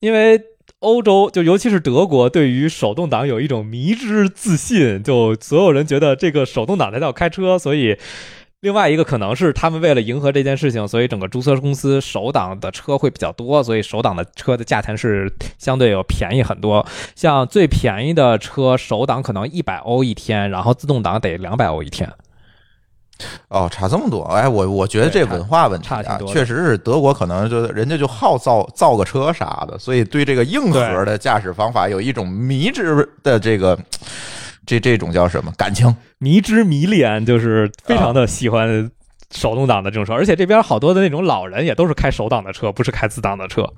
[0.00, 0.40] 因为
[0.78, 7.96] 欧洲就尤其是德国，对于手动挡有一种迷之自信，就所有人觉得这个手动挡才叫开车，所以。
[8.60, 16.86] 另外一个可能是他们为了迎合这件事情，所以整个租车公司手挡的车会比较多，所以手挡的车的价钱是相对有便宜很多。
[17.16, 22.12] 像最便宜的车手挡可能一百欧一天，然后自动挡得两百欧一天。
[23.48, 25.88] 哦，差这么多，哎，我我觉得这文化问题
[26.26, 33.78] 确实是德国可能就人家就好造造个车啥的，所以对这个硬核的驾驶方法有一种迷之的这个
[34.70, 35.96] 这这种叫什么感情？
[36.18, 38.88] 迷之迷恋，就是非常的喜欢
[39.32, 43.68] 手动挡的这种车，而且这边好多的那种老人也都是开手挡的车，不是开自挡的车。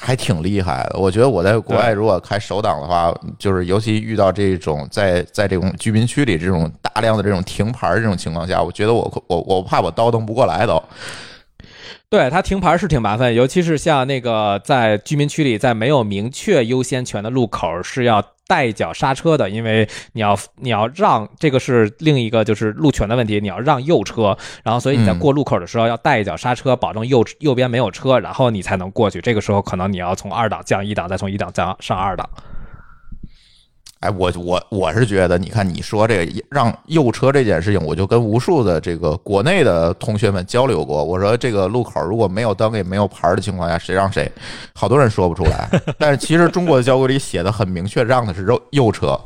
[0.00, 0.98] 还挺厉害的。
[0.98, 10.82] 我觉得我在国外如果开手挡的话，就是尤其遇到这种在在这种居民区里这种大量的这种停牌这种情况下，我觉得我我我怕我倒腾不过来都。
[12.08, 29.20] 对它停牌是挺麻烦，尤其是像那个在居民区里，在没有明确优先权的路口是要带一脚刹车的，因为你要你要让这个是另一个就是路权的问题，你要让右车，然后所以你在过路口的时候要带一脚刹车，保证右右边没有车，然后你才能过去。
[29.20, 32.28] 这个时候可能你要从二档降一档，再从一档降上二档。
[34.00, 41.02] 哎，我我我是觉得，你看你说这个让右车这件事情，我就跟无数的这个国内的同学们交流过。
[41.02, 44.30] 我说这个路口如果没有灯也没有牌的情况下，谁让谁？
[44.72, 45.68] 好多人说不出来。
[45.98, 49.18] 但是其实中国的交规里写的很明确，让的是右右车。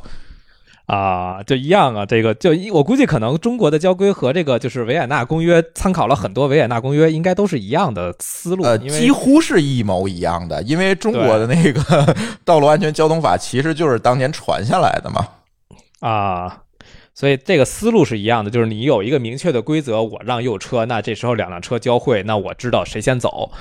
[0.86, 15.28] 啊，就一样啊，这个就我估计可能中国的交规和这个就是维也纳公约参考了很多维也纳公约，应该都是一样的思路，呃，几乎是一模一样的，因为中国的那个道路安全交通法其实就是当年传下来的嘛。
[16.00, 16.62] 啊，
[17.14, 23.52] 所以这个思路是一样的，就是你有一个明确的规则，我让右车，那这时候两辆车交汇，那我知道谁先走。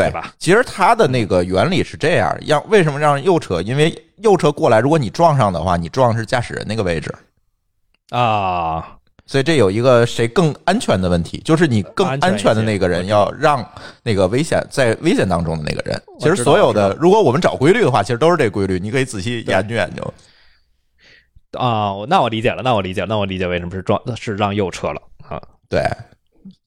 [0.00, 0.32] 对吧？
[0.38, 3.62] 其实它的那个原理是这样，让为什么让右车？
[3.62, 7.14] 因为右车过来，如果你撞上的话，你撞的是驾驶人那个位置
[8.10, 13.64] 啊，所以这有一个谁更安全的问题，就是你更安全的那个人要让
[14.02, 16.00] 那个危险在危险当中的那个人。
[16.18, 20.14] 其实所有的，如果我们找规律的话，其实都是这规律，你可以仔细研究研究。
[21.58, 25.40] 啊，那我理解了，那我理解，那我理解为什么是撞是让右车了啊？
[25.68, 25.80] 对。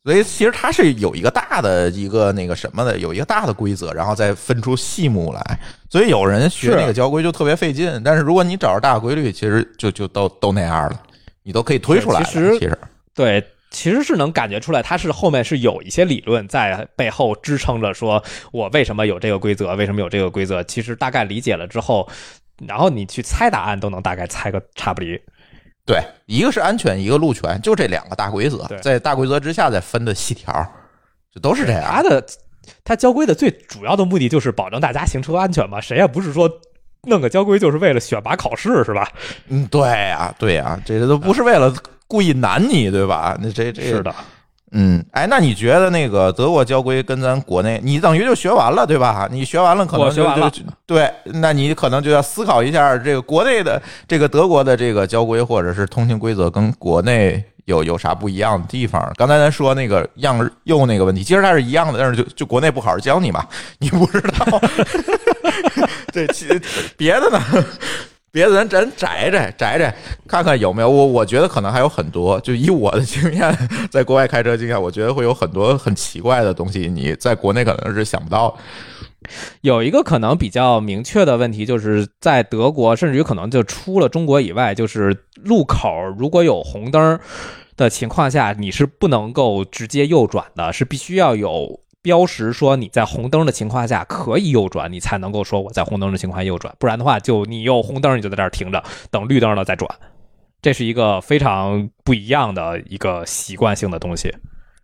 [0.08, 5.60] 所以其实它是有一个大的一个那个什么的，有一个大的规则，然后再分出细目来。
[5.90, 8.02] 所以有人学那个交规就特别费劲。
[8.06, 11.02] 但是如果你找着大规律，其实就就都都那样了，
[11.44, 12.24] 你都可以推出来。
[12.24, 12.80] 其实其实
[13.14, 20.64] 对，其实是能感觉出来，它是后面是有一些理论在背后支撑着，说我为什么有这个规则，为什么有这个规则。
[20.64, 22.08] 其实大概理解了之后，
[22.66, 25.20] 然后你去猜答案都能大概猜个差不离。
[25.88, 30.54] 对，一个是安全，一个路权，就这两个大规则，在大规则之下再分的细条，
[31.34, 31.84] 就都是这样。
[31.88, 32.24] 它的
[32.84, 36.52] 它交规的最主要的目的就是保证大家行车安全嘛，谁也不是说
[37.04, 39.10] 弄个交规就是为了选拔考试是吧？
[39.48, 41.74] 嗯，对呀，对呀，这个都不是为了
[42.06, 43.38] 故意难你，对吧？
[43.42, 44.14] 那这这是的。
[44.72, 49.28] 嗯，哎，那你觉得那个德国交规跟咱国内，你等于就学完了，对吧？
[49.32, 50.52] 你学完了，可能学完了，
[50.86, 59.12] 对，那你可能就要思考一下，这个国内的这个德国的这个交规或者是通行规则跟国内有有啥不一样的地方？
[59.16, 63.46] 刚才咱说那个样右那个问题，其实它是一样的，但是就就国内不好好教你嘛，
[63.80, 64.62] 你不知道。
[66.12, 66.48] 这其
[66.98, 67.40] 别的呢？
[68.38, 69.96] 别的咱咱摘摘摘摘，
[70.28, 72.40] 看看有没有我我觉得可能还有很多。
[72.42, 73.52] 就以我的经验，
[73.90, 78.56] 在国外开车经验，我觉得会有很多很奇怪的东西，你在国内可能是想不到。
[79.62, 87.20] 有一个可能比较明确的问题，就是在德国，甚至于可能就出了中国以外，就是路口如果有红灯
[87.76, 91.80] 的情况下，你是不能够直接右转的，是必须要有。
[92.02, 98.82] 标识说你在红灯的情况下可以右转，你才能够说我在红灯的情况下右转，不然的话就你有红灯你就在这儿停着，
[99.12, 99.90] 等绿灯了再转，
[100.62, 104.34] 这是一个非常不一样的一个习惯性的东西。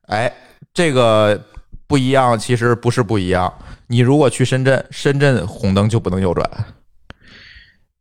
[0.07, 0.31] 哎，
[0.73, 1.41] 这个
[1.87, 3.53] 不一样，其实不是不一样。
[3.87, 6.49] 你如果去深圳，深圳红灯就不能右转，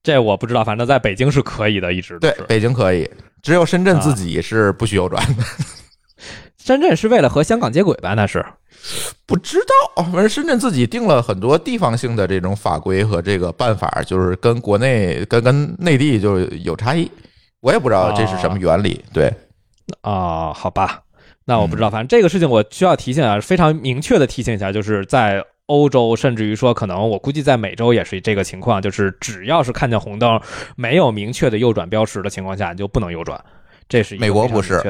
[0.03, 3.09] 这我不知道，反正在北京是可以的，一直对，北京可以，
[3.40, 5.44] 只有深圳自己是不许右转的。
[6.64, 8.14] 深圳是为了和香港接轨吧？
[8.14, 8.44] 那是。
[9.27, 9.59] 不知
[9.96, 17.11] 道，反正深圳自己定了很多地方性的这种法规和这个办法，就是跟国内跟跟内地就有差异。
[17.61, 19.05] 我也不知道这是什么原理。
[19.12, 19.33] 对，
[20.03, 21.01] 啊，好吧，
[21.44, 21.90] 那我不知道。
[21.90, 30.40] 反正这个事情我需要提醒啊，非常明确的提醒一下，就是在欧洲，甚至于说可能我估计在美洲也是这个情况，就是只要是看见红灯
[30.77, 33.40] 没有明确的右转标识的情况下，你就不能右转。
[33.88, 34.81] 这是美国不是。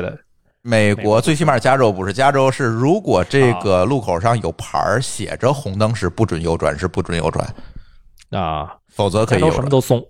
[0.63, 7.55] 美国最起码加州不是，加州是如果这个路口上有牌儿写着红灯是不准右转，是不准右转
[8.31, 9.41] 啊，否则可以。
[9.41, 10.01] 加州什么都松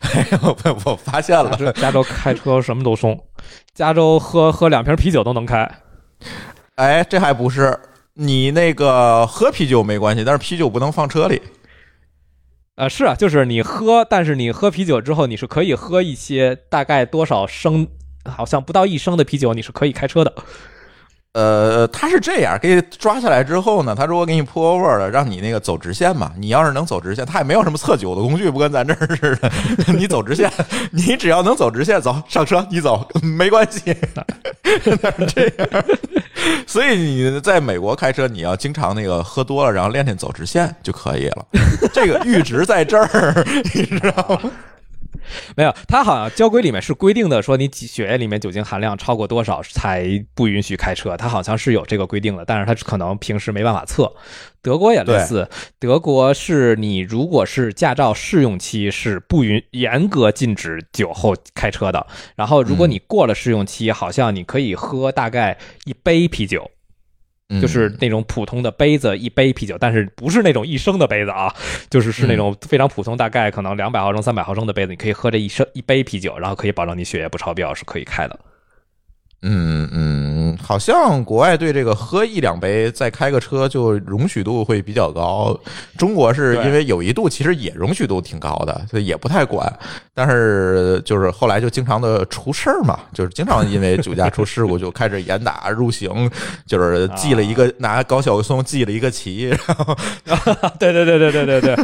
[0.00, 0.56] 哎，我
[0.86, 3.20] 我发现了，加州开车什么都松，
[3.74, 5.68] 加州喝喝两瓶啤酒都能开。
[6.76, 7.76] 哎，这还不是
[8.12, 11.42] 你那个喝啤酒没关系，但是啤酒不能放车里。
[12.76, 17.88] 呃，是啊，就是你喝，但是你喝啤酒之后，你是可以喝一些大概多少升。
[18.24, 20.34] 好像不到一升的啤酒你是可以开车的，
[21.32, 29.50] 呃，他是这样，给你抓下来之后呢，他如果给你 pull over 了，让你那个走直线嘛，你要是能走直线，他也没有什么测酒的工具，不跟咱这儿似的，
[29.92, 30.50] 你走直线，
[30.92, 33.96] 你只要能走直线，走上车，你走没关系，
[35.28, 35.84] 这样，
[36.66, 41.46] 所以你在美国开车，你要经常那个喝多了，然后练练走直线就可以了，
[41.92, 44.50] 这个阈值在这儿， 你知道吗？
[45.56, 54.12] 没有，他好像交规里面是规定的，说你血液里面酒精含量超过多少才不允许开车，他好像是有这个规定的，但是他可能平时没办法测。
[54.62, 55.48] 德国也类似，
[55.78, 66.70] 德国是你如果是驾照试用期是不允严格禁止酒后开车的，然后如果你过了试用期，好像你可以喝大概一杯啤酒。
[67.54, 71.54] 嗯就是那种普通的杯子一杯啤酒，但是不是那种一升的杯子啊，
[71.88, 78.38] 就是是那种非常普通，大概可能两百毫升、三百毫升的杯子，你可以喝这一升一杯啤酒，然后可以保证你血液不超标，是可以开的。
[79.46, 85.54] 嗯嗯，好像国外对这个喝一两杯再开个车就容许度会比较高，
[85.98, 89.70] 中国是因为有一度其实也容许度挺高的，所以也不太管，
[90.14, 96.30] 但是就是后来就经常的出事儿嘛，就是经常因为酒驾出事故就开始严打入刑，
[96.66, 99.54] 就是记了一个拿高晓松记了一个旗，
[100.24, 101.76] 然后 对对对对对对对，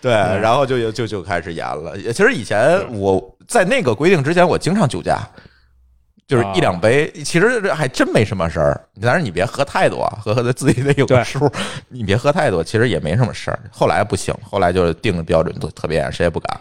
[0.00, 1.98] 对，然后就就就就开始严了。
[2.12, 5.18] 其实以前我在那个规定之前，我经常酒驾。
[6.30, 8.80] 就是一两杯，其实这还真没什么事儿。
[9.02, 11.50] 但是你别喝太多， 喝喝的自己得有个数。
[11.88, 13.58] 你别喝太多，其实也没什么事儿。
[13.68, 16.60] 后来不行，后来就是定的标准都特别严，谁也不敢。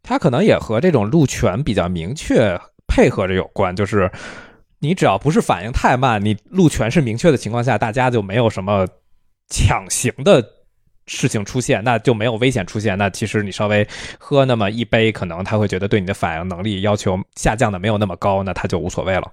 [0.00, 2.56] 他可能也和这种路权比较明确
[2.86, 4.08] 配合着有关，就是
[4.78, 8.86] 你只要不是反应太慢，你路权是明确的情况下，大家就没有什么
[9.50, 10.40] 抢行的
[11.08, 12.96] 事情出现，那就没有危险出现。
[12.96, 13.84] 那其实你稍微
[14.18, 19.32] 喝那么一杯，可能他会觉得对你的反应能力要求下降的没有那么高，那他就无所谓了。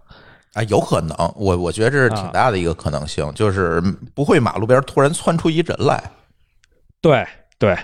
[0.53, 3.79] 啊，有可能，我我觉得这是挺大的一个可能性，就是
[4.13, 6.01] 不会马路边突然窜出一人来，
[7.01, 7.27] 对
[7.59, 7.77] 对，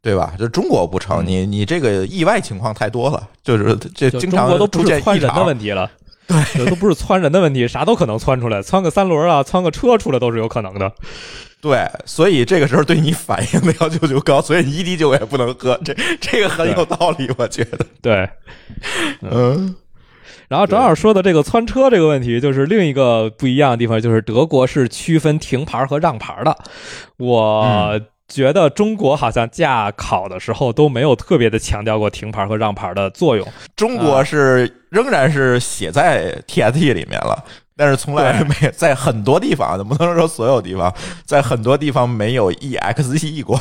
[0.00, 0.34] 对吧？
[0.38, 5.44] 就中国不成，嗯你你这个意外情况太多了，就是这就经常中国都不出现是窜人的。
[5.44, 5.90] 问题了。
[6.26, 10.90] 对，都不是窜人的问题，啥都可能窜出来，窜个三轮啊，窜个车出来都是有可能的。
[11.64, 17.86] 对，所以这个时候对你反应的要求就高，所以你一滴酒也不能喝，这 这个很有道理，我觉得。
[18.02, 18.28] 对，
[19.22, 19.74] 嗯
[20.48, 26.54] 然后正好说的这个窜车这个问题，就是另一个不一样的地方，就是德国是区分停牌和让牌的。
[27.16, 27.98] 我
[28.28, 33.48] 觉得中国好像驾考的时候都没有特别的强调过停牌和让牌的作用。
[33.74, 37.42] 中国是仍然是写在 TST 里面了，
[37.76, 40.94] 但是从来没在很多地方，不能说所有地方，
[41.24, 43.60] 在很多地方没有 EXE 过。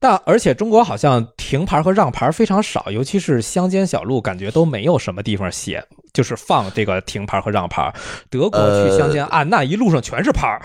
[0.00, 5.82] 但而且中国好像停牌和让牌非常少，尤其是乡间小路，感觉都没有什么地方写，
[6.12, 7.92] 就是放这个停牌和让牌。
[8.28, 10.60] 德国去乡间啊，那一路上全是牌儿。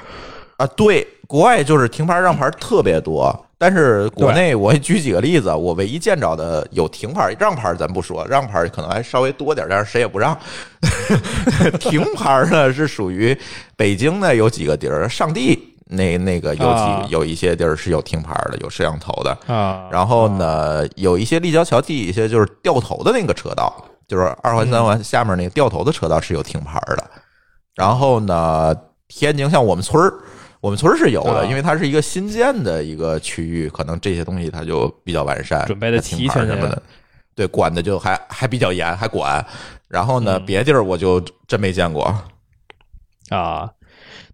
[0.58, 10.38] 啊，对，国外就是停牌让牌特别多，但是国内我举几个例子，我唯一见着的有停牌让牌，咱不说，让牌可能还稍微多点，但是谁也不让。
[11.80, 13.36] 停牌呢是属于
[13.76, 19.36] 北京呢有几个地儿，上地那那个有几、啊有一些地儿是有停牌的，有摄像头的。
[19.48, 23.74] 啊，然后呢，有一些立交桥底下就是掉头的那个车道，
[24.08, 27.04] 就是二环三环下面那个掉头的车道是有停牌的。
[27.74, 28.76] 然后呢，
[29.08, 30.14] 天津像我们村儿，
[30.60, 31.46] 我们村儿是有的，啊。
[31.46, 36.82] 因为它是一个新建的一个区域，可能这些东西它就比较完善，准备得停齐全什么的，
[37.36, 39.46] 对，管的就还还比较严，还管。
[39.88, 40.46] 然后呢，嗯。
[40.46, 42.04] 别地儿我就真没见过。
[43.30, 43.72] 啊，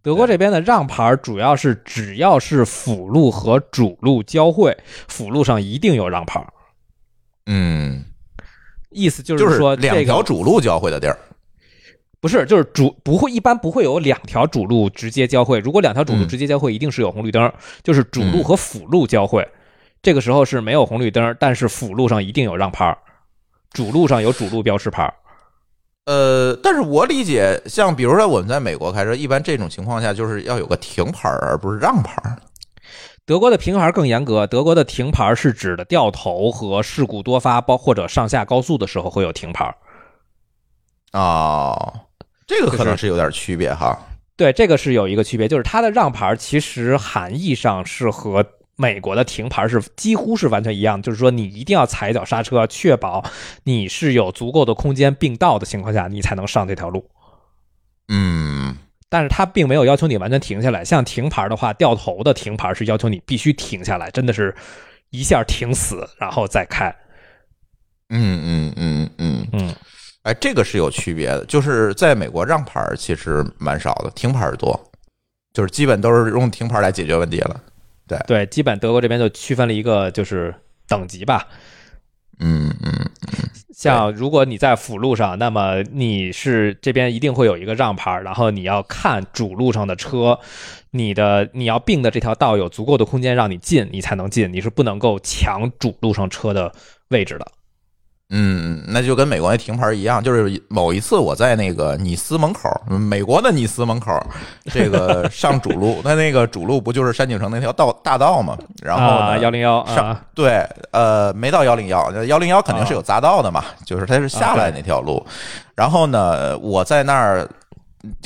[0.01, 6.45] 德国这边的让牌主要是只要是辅路和主路交汇，辅路上一定有让牌，
[7.47, 8.05] 嗯，
[8.91, 11.17] 意思就就是说两这个条主路交汇的地儿。
[12.23, 16.27] 不是就是主不会一般不会有两条主路直接交汇，如果两条主路嗯。
[16.29, 17.51] 直接交汇，一定是有红绿灯，
[17.83, 19.45] 就是主路和辅路交汇，
[20.01, 22.97] 这个时候是没有红绿灯，但是辅路上一定有让牌，
[23.73, 25.13] 主路上有主路标识牌。
[26.05, 32.37] 呃，但是我理解，像比如说我们在美国开车，一般这种情况下就是要有个停牌儿，而不是让牌儿。
[33.25, 39.75] 德国的停牌更严格，德国的停牌是指的掉头和事故多发，包或者上下高速的时候会有停牌。
[41.13, 41.93] 哦，
[42.47, 43.97] 这个可能是有点区别哈。
[44.35, 48.43] 对，这个是有一个区别，就是它的让牌其实含义上是和
[48.75, 53.23] 美国的停牌是几乎是完全一样，就是说你一定要踩一脚刹车，确保
[53.63, 57.07] 你是有足够的空间并道的情况下，你才能上这条路。
[58.07, 58.75] 嗯，
[59.07, 64.53] 但是它并没有要求你完全停下来，像停牌的话，掉头的停牌是要求你必须停下来，真的是
[65.11, 66.93] 一下停死，然后再开。
[68.09, 69.75] 嗯嗯嗯嗯，嗯，
[70.23, 74.79] 哎，这个是有区别的，就是在美国让牌儿其实蛮少的，停牌儿多，
[75.53, 77.61] 就是基本都是用停牌儿来解决问题了。
[78.07, 80.53] 对对，基本德国这边就区分了一个就是
[80.87, 81.47] 等级吧，
[82.39, 82.91] 嗯嗯
[83.73, 90.39] 像如果你在辅路上，那么你是这边一定会有一个让牌，然后你要看主路上的车，
[90.91, 96.71] 你的你要并的这条道有足够的空间让你进，你才能进，你是不能够抢主路上车的
[97.09, 97.47] 位置的。
[98.29, 104.19] 嗯，那就跟美国那停牌儿一样，就是某一次我在那个尼斯门口，美国的尼斯门口，
[104.71, 108.57] 这个 上主路，那那个主路不就是山景城那条道大道嘛？
[108.81, 115.23] 然后呢，幺零幺上啊，对，呃，没到幺零幺，幺零幺肯定是有匝道的嘛，就是它是下来那条路。
[115.75, 117.47] 然后呢，我在那儿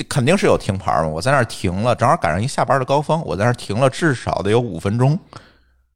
[0.08, 1.08] 肯定是有停牌嘛。
[1.08, 5.18] 我在那儿停了，正好赶上一下班的高峰，我在那儿停了至少得有五分钟。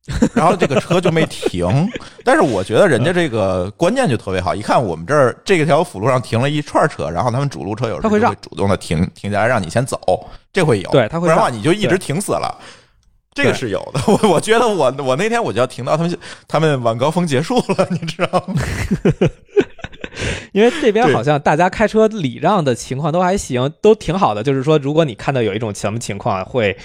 [0.34, 1.88] 然后这个车就没停，
[2.24, 4.52] 但是我觉得人家这个观念就特别好。
[4.52, 9.96] 一看我们这儿这条辅路上停了一串车，然后他们主路车有时候会主动的停停下来让你先走，
[10.52, 10.90] 这会有。
[10.90, 12.52] 对，他会不然的话你就一直停死了。
[13.32, 14.00] 这个是有的。
[14.08, 18.54] 我 我觉得我我那天我就要停到他们 他们晚高峰结束了，你知道吗？
[20.50, 24.42] 因为这边好像大家开车礼让的情况都还行，都挺好的。
[24.42, 26.76] 就是说，如果你看到有一种什么情况会。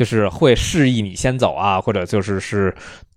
[0.00, 2.74] 就是会示意你先走啊，或者就是是，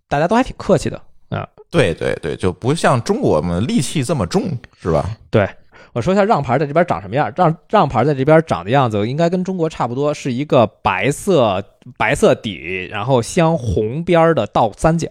[0.09, 1.47] 大家都还挺客气的啊。
[1.71, 5.09] 对对对，就不像中国嘛，戾气这么重，是吧？
[5.29, 5.49] 对，
[5.93, 7.31] 我说一下让牌在这边长什么样。
[7.37, 11.63] 让让牌在这边长的样子，应该跟中国差不多，是一个白色
[11.97, 15.07] 白色底，然后镶红边的倒三角。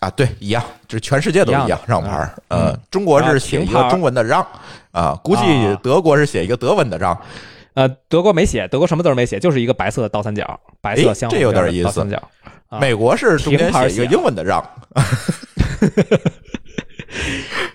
[0.00, 1.78] 啊，对，一样，就是全世界都一样。
[1.86, 4.44] 让牌，呃，中国是写一个中文的让
[4.90, 5.42] 啊，估计
[5.80, 7.16] 德国是写一个德文的让。
[7.74, 11.90] 呃，德国没写，德国什么字儿没写，就是一个白色的倒三角，白色相这有点意思。
[11.90, 12.22] 三角，
[12.80, 14.62] 美国是中间写一个英文的让。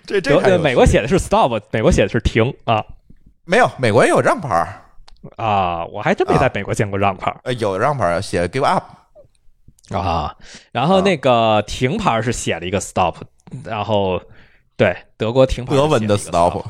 [0.06, 2.84] 这这美国写的是 stop，美国写的是停啊。
[3.44, 4.82] 没有，美国也有让牌
[5.36, 7.36] 啊，我还真没在美国见过让牌。
[7.44, 8.84] 呃，有让牌写 give up
[9.92, 10.36] 啊，
[10.72, 13.16] 然后那个停牌是写了一个 stop，
[13.64, 14.22] 然后
[14.76, 16.64] 对德国停牌德文的 stop，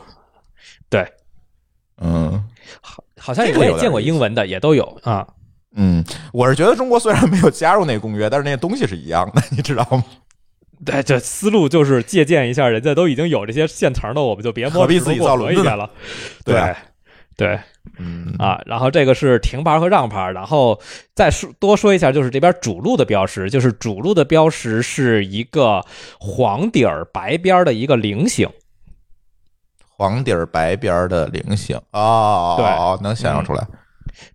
[0.89, 1.05] 对，
[1.97, 2.43] 嗯，
[2.79, 3.03] 好。
[3.17, 5.27] 好像我也见过英文的，也都有啊。
[5.75, 6.03] 嗯，
[6.33, 10.03] 我是觉得中国虽然没有加入那个公约，但是那些东西是一样的，你知道吗？
[10.83, 15.89] 对， 这思路就是借鉴一下，人家都已经有这些现成的，我们就别摸自己造轮子了。
[16.43, 16.75] 对，
[17.35, 17.59] 对，
[17.99, 20.79] 嗯啊，然后这个是停牌和让牌，然后
[21.13, 25.83] 再说多说一下，就是这边主路的标识，就是主路的标识是一个
[26.19, 28.49] 黄底儿白边的一个菱形。
[29.97, 33.67] 黄底儿白边儿的菱形哦，对，能想象出来。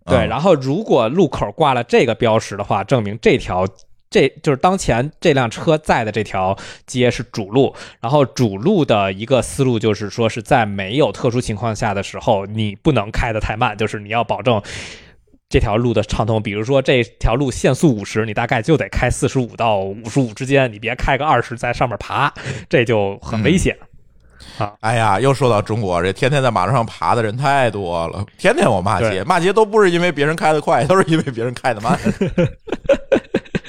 [0.05, 3.65] 对，然后如果路口挂了这个标识的话，证明这条
[4.09, 6.55] 这就是当前这辆车在的这条
[6.85, 7.73] 街是主路。
[7.99, 14.61] 然后主路的一个思路就是说是在没有特殊情况下的时候，你不能开得太慢，就是你要保证
[15.49, 16.41] 这条路的畅通。
[16.43, 22.33] 比如说这条路限速五十，你大概就得开四十五到五十五之间，你别开个二十在上面爬，
[22.69, 23.75] 这就很危险。
[24.57, 24.73] 啊！
[24.81, 31.99] 哎呀，又说到中国，这天天在马路上爬的人太多了，天天我骂街，骂街都不是因为别人开的快，都是因为别人开的慢。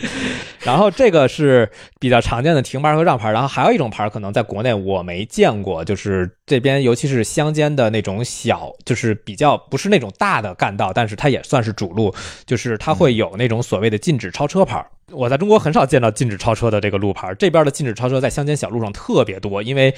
[0.64, 12.14] 然后这个是比较常见的停牌和让牌，然后还有一种牌可能在国内我没见过，就是这边尤其是乡间的那种小，就是比较不是那种大的干道，但是它也算是主路，
[12.46, 14.84] 就是它会有那种所谓的禁止超车牌。
[15.10, 19.94] 我在中国很少见到禁止超车的这个路牌，这边的禁止超车在乡间小路上特别多，因为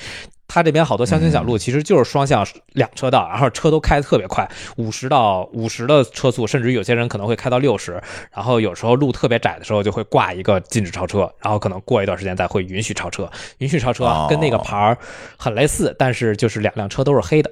[0.49, 8.01] 它这边好多乡间小路其实就是双向两车道，然后车都开的特别快，五十到五十的车速，甚至有些人可能会开到六十，
[8.33, 14.97] 然后有时候路特别窄的时候就会挂一个禁止超车，然后可能过一段时间再会允许超车，允许超车跟那个牌儿
[15.37, 17.51] 很类似，但是就是两辆车都是黑的。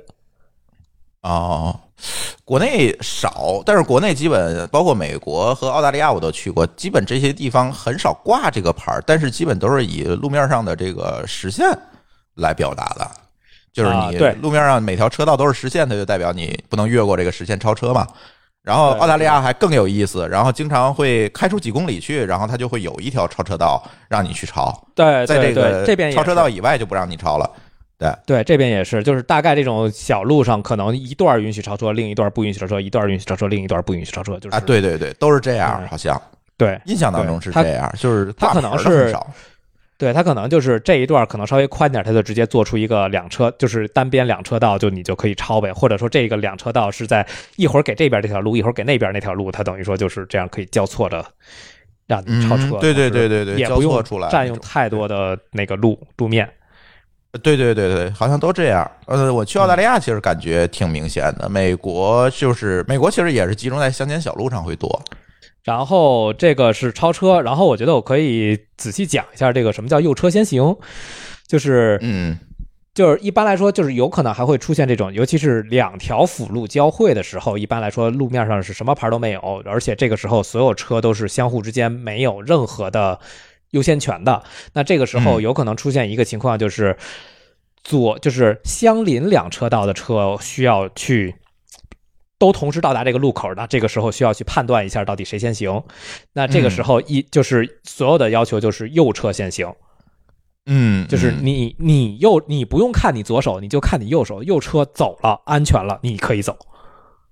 [1.23, 1.81] 哦。
[2.45, 11.67] 国内少，但是国内基本包括美国和澳大利亚我都去过，基本这些地方很少挂这个牌儿，但是基本都是以路面上的这个实线
[12.37, 13.11] 来表达的，
[13.72, 18.07] 就是你路面上每条车道都是实线，它就代表你不能越过这个实线超车嘛。
[18.62, 27.51] 然后澳大利亚还更有意思，然后经常会开出几公里去，然后它就会有一条超车道让你去超，对，在这个这边超车道以外就不让你超了。
[27.99, 28.11] 对。
[28.24, 36.20] 对，这边也是，就是大概这种小路上，可能一段允许超车，另一段不允许超车，一段允许超车，另一段不允许超车，就是啊，对对对，都是这样，好像。
[36.57, 39.14] 对，印象当中是这样，就是它可能是，
[39.97, 47.27] 对他可能就是这一段可能稍微宽点，他就直接做出一个两车，就是单边两车道，就你就可以超呗，或者说这个两车道是在
[47.57, 51.25] 一会儿给这边这条路，一会儿给那边那条路，它等于说就是这样可以交错着
[52.07, 56.49] 让你超车，对对对对对，也不用占用太多的那个路路面。
[57.43, 58.89] 对对对对，好像都这样。
[59.07, 61.49] 呃，我去澳大利亚其实感觉挺明显的。
[61.49, 65.03] 美国就是美国，其实也是集中在乡间小路上会多。
[65.65, 70.77] 然后这个是超车，然后我觉得我可以仔细讲一下这个什么叫右车先行，
[71.49, 72.39] 就是嗯，
[72.95, 83.19] 就是一般来说，就是有可能还会出现这种，尤其是两条辅路交汇的时候，一般来说路面上是什么牌都没有，而且这个时候所有车都是相互之间没有任何的。
[83.71, 84.41] 优先权的，
[84.75, 86.97] 那这个时候有可能出现一个情况，就是
[87.83, 91.35] 左就是相邻两车道的车需要去
[92.45, 95.83] 都同时到达这个路口，那这个时候需要去判断一下到底谁先行。
[96.35, 99.73] 那这个时候一就是所有的要求就是右车先行，
[100.67, 106.55] 嗯，就是你你右你不用看你左手，你就看你右手，右车走了安全了，你可以走。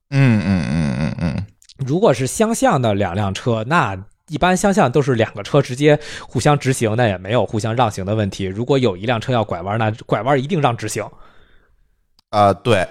[0.09, 1.47] 嗯嗯嗯嗯嗯，
[1.77, 3.95] 如果是相向的两辆车，那
[4.29, 8.47] 一般相向都是两个车直接互相直行，那也没有互相让行的问题。
[8.47, 11.07] 如果有一辆车要拐弯，那拐弯一定让直行。
[12.31, 12.89] 啊，对，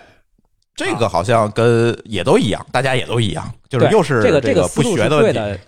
[0.75, 5.39] 这个好像跟也都一样，大家也都一样，就是又是这个这个不学的问题。
[5.39, 5.59] 对的。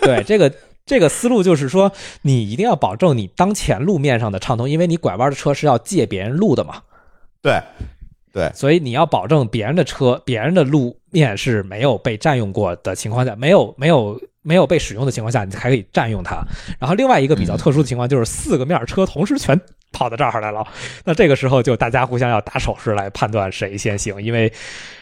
[0.00, 0.52] 对，这个
[0.84, 1.92] 这个思路就是说，
[2.22, 6.82] 你一定要保证你当前路面上的畅通，因为你拐弯的车是要借别人路的嘛。
[7.42, 7.60] 对
[8.32, 16.40] 对，所以你要保证别人的车、别人的路面是没有被占用过的情况下，没有没有没有被使用的情况下，你还可以占用它。
[16.78, 20.64] 然后另外一个比较特殊的情况就是四个面车同时全跑到这儿来了，
[21.04, 24.52] 那这个时候就大家互相要打手势来判断谁先行，因为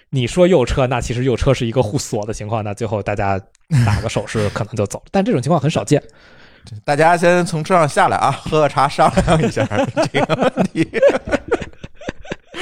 [0.08, 3.38] 你说右车，那其实右车是一个互锁的情况，那最后大家
[3.84, 6.02] 打个手势可能就走了，但这种情况很少见。
[6.82, 9.66] 大家先从车上下来啊，喝个茶商量一下
[10.10, 10.88] 这个问题。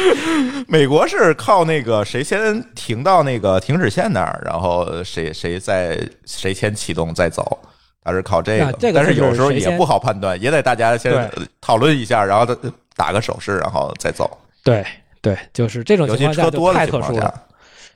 [0.68, 7.58] 美国是靠那个谁先停到那个停止线那儿，然后谁谁再谁先启动再走，
[8.02, 8.64] 他是靠这个。
[8.64, 11.30] 那这个但是有时候也不好判断，也得大家先
[11.60, 12.56] 讨论一下，然后
[12.96, 14.38] 打个手势，然后再走。
[14.64, 14.84] 对
[15.20, 17.34] 对，就是这种情况车多的太特殊了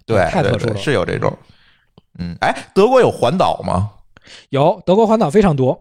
[0.05, 1.37] 对太特殊了是有这种。
[2.19, 3.91] 嗯，哎，德国有环岛吗？
[4.49, 5.79] 有德国环岛非常多，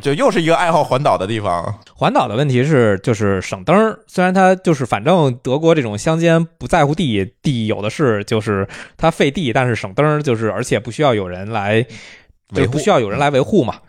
[0.00, 1.80] 就又是一个爱好环岛的地方。
[1.94, 3.98] 环岛的问题是，就是省灯儿。
[4.06, 13.80] 虽然它就是，反正德国这种乡间不在乎地，地有的是，就是它费地，但是省灯儿，就是而且不需要有人来，就是维护不需要有人来维护嘛。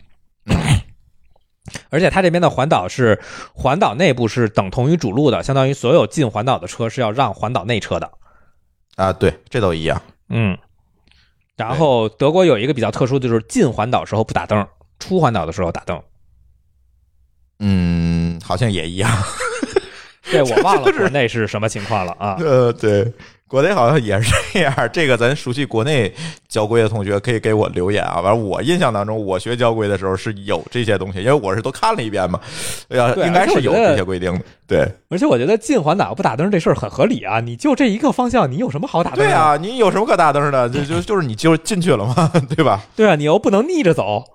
[1.89, 3.19] 而且它这边的环岛是
[3.53, 8.09] 环岛内部是等同于主路的，相当于所有进环岛的车是要让环岛内车的。
[8.95, 10.01] 啊，对，这都一样。
[10.30, 10.57] 嗯。
[11.57, 14.65] 然后德国有一个比较特殊的就是进环岛时候不打灯，
[15.00, 16.02] 出环岛的时候打灯。
[17.60, 19.12] 嗯，好像也一样。
[20.30, 22.36] 对我 忘了国内是什么情况了啊。
[22.39, 23.12] 呃，对，
[23.48, 24.89] 国内好像也是这样。
[24.91, 26.14] 这个咱熟悉国内
[26.50, 28.16] 交规的同学可以给我留言啊。
[28.22, 32.39] 反正我印象当中，我学交规的时候是有这些东西，因为我是都看了一遍嘛。
[32.89, 34.41] 哎呀，应该是有这些规定的。
[34.68, 37.39] 对，而且我觉得进环岛不打灯这事儿很合理啊！
[37.39, 39.20] 你就这一个方向，你有什么好打灯？
[39.20, 40.70] 对，啊，你有什么可打灯的？
[40.70, 42.84] 就就就是你就进去了嘛， 对吧？
[42.98, 44.26] 对啊，你又不能逆着走。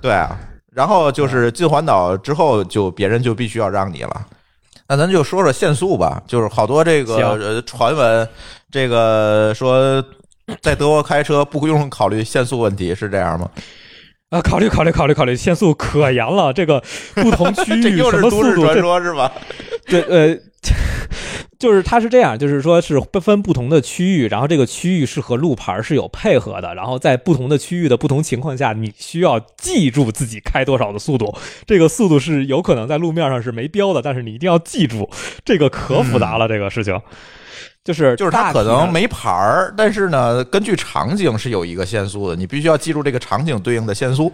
[0.00, 0.38] 对啊。
[0.72, 4.26] 然后就是进环岛之后，就别人就必须要让你了。
[4.88, 8.28] 那咱就说说限速吧，就是好多这个传闻，
[8.70, 10.02] 这个说
[10.62, 13.50] 在德国开车不用考虑限速问题，是这样吗？
[14.30, 16.52] 啊，考虑考虑考虑考虑，限速可严了。
[16.52, 16.82] 这个
[17.14, 19.32] 不同区 这域是都市什么速度，这传说是吧？
[19.86, 20.38] 对呃，
[21.58, 31.36] 就是它是这样，就是说是分不同的区域，然后这个区域是和路牌是有配合的，然后在不同的区域的不同情况下，你需要记住自己开多少的速度。
[31.66, 35.10] 这个速度是有可能在路面上是没标的，但是你一定要记住，
[35.44, 37.00] 这个可复杂了，这个事情。
[37.84, 44.30] 就是就是它可能没牌儿，但是呢，根据场景是有一个限速的，你必须要记住这个场景对应的限速。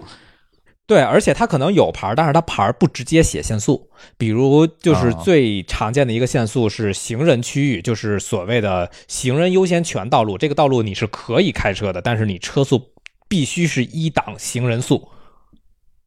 [0.87, 3.89] 对，而且它可能有牌儿，但是它牌儿不直接写限速。
[4.19, 10.37] 比如，就是啊最常见的一个限速是行人区域，就是所谓的行人优先权道路。
[10.37, 12.93] 这个道路你是可以开车的，但是你车速
[13.29, 15.09] 必须是一档行人速。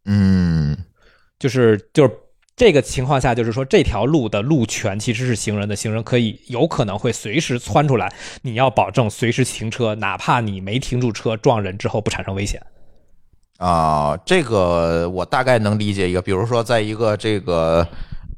[0.05, 0.77] 嗯，
[1.39, 2.11] 就是就是
[2.55, 8.13] 这个情况下，就是说这条路的路权其实是行人的，行人可以有可能会随时窜出来，
[8.43, 12.61] 你要保证随时停车，哪怕你没停住车撞人之后不产生危险。
[13.57, 17.87] 啊，这个我大概能理解一个，比如说在一个这个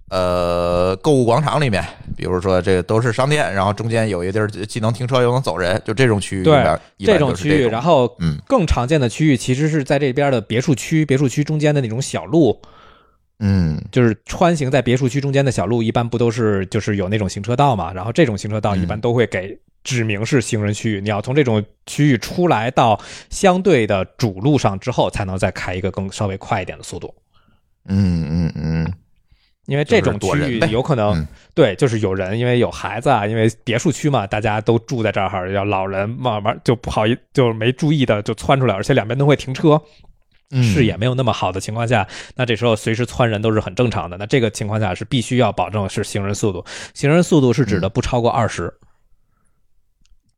[0.09, 1.83] 呃购物广场里面，
[2.15, 12.61] 比如说这个都是商店，然后中间有一地儿既能停车又能走人，就这种区域一对般一般这种区域，然后嗯更常见的区域其实是在这边的别墅区，别墅区中间的那种小路，
[13.39, 17.91] 嗯就是穿行在别墅区中间的小路，一般不都是就是有那种行车道嘛？
[17.91, 19.59] 然后这种行车道一般都会给
[19.89, 22.99] 指明是行人区域，你要从这种区域出来到
[23.31, 27.13] 相对的主路上之后，才能再开一个更稍微快一点的速度。
[27.87, 28.93] 嗯嗯嗯，
[29.65, 31.27] 因为这种区域有可能、嗯。
[31.55, 39.81] 对，就是有人，因为有孩子啊，因为别墅区嘛，大家都住在这儿，要老人慢慢就不好意，就没注意的就窜出来，而且两边都会停车，
[40.51, 40.61] 嗯。
[40.61, 44.17] 视野没有那么好的情况下，那这时候随时窜人都是很正常的。
[44.17, 46.63] 那这个情况下是必须要保证是行人速度，
[46.93, 48.71] 行人速度是指的不超过二十、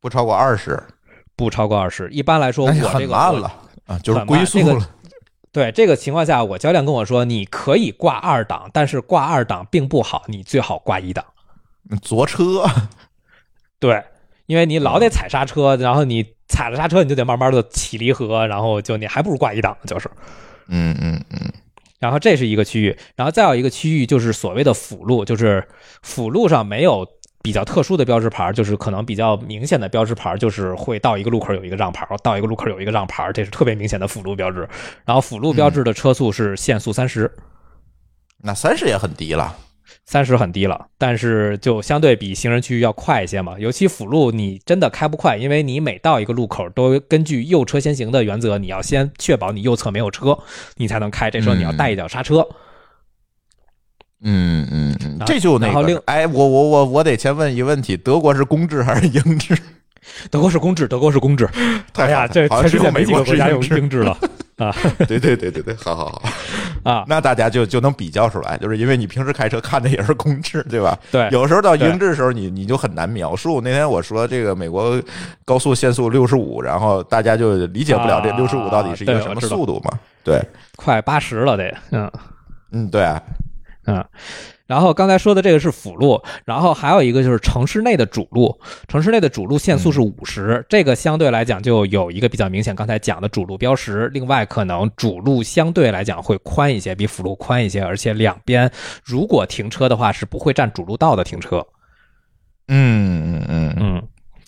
[0.02, 0.82] 不超过二十，
[1.36, 2.10] 不超过二十。
[2.10, 3.50] 一般来说，我这个我慢了
[3.86, 4.90] 啊，就是很慢这个龟速了。
[5.52, 11.24] 对这个情况下，我教练跟我说，你可以挂二档，但是挂二档并不好，你最好挂一档。
[12.00, 12.64] 坐车，
[13.78, 14.02] 对，
[14.46, 20.10] 因为你老得踩刹车，然后你踩了刹车，你就得慢慢的起离合，然后就你还不如挂一档，就是。
[20.66, 21.52] 嗯嗯嗯
[22.00, 25.64] 然后这是一个区域，然后再有一个区域就是所谓的辅路，就是
[26.02, 27.06] 辅路上没有
[27.42, 34.68] 比较特殊的标志牌，就是可能比较明显的标志牌，就是会到一个路口有一个让牌，到一个路口有一个让牌，这是特别明显的辅路标志。
[35.04, 37.30] 然后辅路标志的车速是限速三十、
[38.42, 39.56] 那三十也很低了。
[40.06, 43.56] 三十很低了，但是就相对比行人区要快一些嘛。
[43.58, 50.38] 尤其辅路，你真的开不快，因为你每到一个路口都根据右车先行的原则，你要先确保你右侧没有车，
[50.76, 51.30] 你才能开。
[51.30, 52.40] 这时候你要带一脚刹车。
[52.40, 52.54] 嗯
[54.22, 59.56] 嗯嗯，嗯这就那个，哎，我我我我得先问一个问题：德国是公制还是英制？
[60.30, 61.48] 德国是公制，德国是公制。
[61.94, 63.98] 哎呀，这好像只有全世界没美国是几个国家用英制。
[64.02, 64.16] 了
[64.58, 64.72] 啊
[65.08, 66.22] 对对对对对，好好好，
[66.88, 67.04] 啊！
[67.08, 70.96] 那大家就就能比较出来，就是因为你平时开车看的也是公制，对吧？
[71.10, 73.60] 对，有时候到英制的时候，你你就很难描述。
[73.60, 75.00] 那天我说这个美国
[75.44, 79.98] 高速限速六十五，然后大家就理解不了这啊六十五到底是一个什么速度嘛？
[80.22, 80.40] 对，
[80.76, 82.08] 快八十了得，嗯。
[82.70, 83.20] 嗯，对啊，
[83.84, 84.04] 嗯，
[84.66, 88.56] 然后刚才说的这个是辅路，然后还有一个就是城市内的主路，
[88.86, 94.08] 城市内的主路限速是五十、这个相对来讲就有一个比较明显，刚才讲的主路标识。
[94.14, 98.70] 另外，可能主路相对来讲会宽一些，比辅路宽一些，而且两边
[99.04, 101.66] 如果停车的话是不会占主路道的停车。
[102.68, 104.02] 嗯嗯嗯，嗯，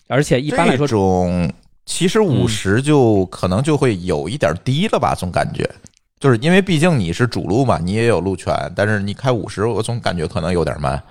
[0.07, 1.51] 而且一般来说这，种
[1.85, 5.69] 其实五十就可能就会有一点低了吧，总感觉。
[6.19, 11.01] 就是因为毕竟你是主路嘛，你也有路权，但是你开五十，我总感觉可能有点慢。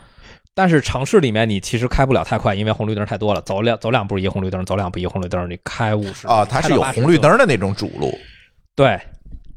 [0.57, 8.17] 但是城市里面你其实开不了太快，因为红绿灯太多了，走两走两步一红绿灯，走两步一红绿灯，你开五十啊，它是有红绿，灯的那种主路，
[8.77, 9.01] 对，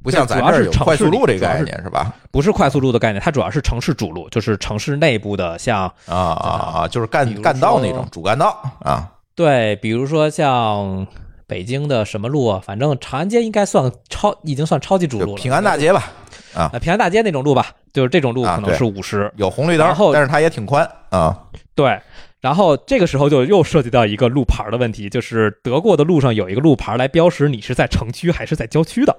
[0.03, 2.11] 不像咱这儿有快速路这个概念是吧？
[2.31, 6.49] 不是快速路的概念，它主要是城市主路，就是城市内部的，像啊啊
[6.81, 9.07] 啊，就是干干道那种主干道啊。
[9.35, 11.05] 对，比如说像
[11.47, 15.41] 北京的什么路啊，反正长安街应该算超，已经算超级主路了。
[15.41, 16.11] 平安大街吧，
[16.53, 21.47] 啊，平安大街那种路吧，就是这种路可能是五十、有红绿灯然后，但是它也挺宽啊。
[21.73, 21.99] 对。
[22.39, 29.17] 然后这个时候就又涉及到一个路牌的问题，就是德国的路上有一个路牌来标识你是在城区还是在郊区的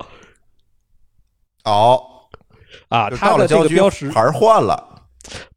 [1.65, 2.01] 哦，
[2.89, 4.98] 啊，就它的这到了郊区个标识牌换了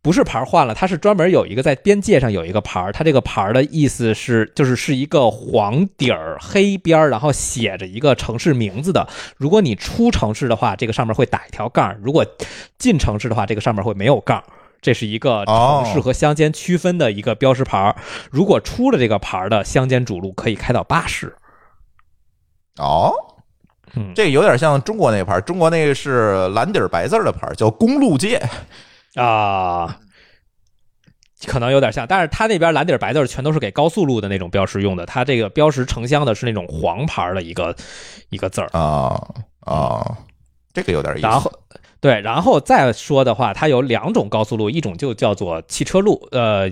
[0.01, 9.07] 不是牌儿换了，它是专门有一个在边界上有一个牌儿，它这个牌儿的意思是就是是一个黄底儿黑边儿，然后写着一个城市名字的。
[9.37, 12.25] 如果你出城市的话，这个上面会打一条杠儿；如果
[12.77, 14.43] 进城市的话，这个上面会没有杠儿。
[14.81, 17.95] 这是一个城市和乡间区分的一个标识牌儿。
[18.31, 21.35] 如果出了这个牌儿的乡间主路可以开到八十。
[22.79, 23.13] 哦。
[23.93, 28.41] 嗯这个有点像中国那牌儿，中国那个是蓝底儿白字儿的牌儿，叫公路界。
[29.15, 29.99] 啊。
[31.47, 37.75] 可能有点像，但是它那边蓝底儿白字儿全都是给高速路的那种标识用的，它这个标识城乡的是那种黄牌儿的一个
[38.29, 38.67] 一个字儿。
[38.73, 39.19] 啊
[39.61, 40.19] 啊，
[40.71, 41.23] 这个有点意思。
[41.23, 41.51] 然后
[41.99, 46.71] 对，然后再说的话，它有两种高速路，一种就叫做汽车路，呃，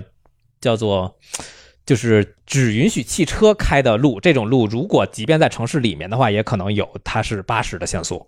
[0.60, 1.18] 叫做
[1.84, 4.20] 就是只允许汽车开的路。
[4.20, 8.24] 这种路如果即便在城市里面的话，也可能有它是八十的限速。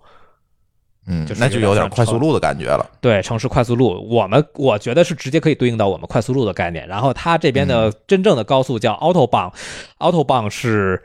[1.06, 2.88] 嗯就，是那就有有点快速路的感觉了。
[3.00, 6.86] 对，城市快速路，我们我觉得是直接可以对应到我们快速路的概念。
[6.86, 11.02] 然后它这边的真正的高速叫 autobahn，autobahn 是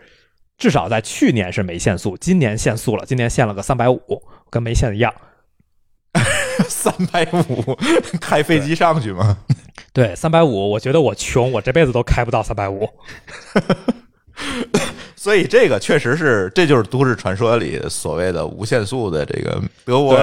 [0.58, 4.00] 至少在去年是没限速，今年限速了，今年限了个三百五，
[4.50, 5.14] 跟没限一样。
[6.68, 7.78] 三百五，
[8.20, 9.38] 开飞机上去吗？
[9.94, 12.88] 对，三百五，我觉得我穷，我这辈子都开不到三百五。
[15.28, 20.18] 所以这个确实是，这就是都市传说里所谓的无限速的这个德国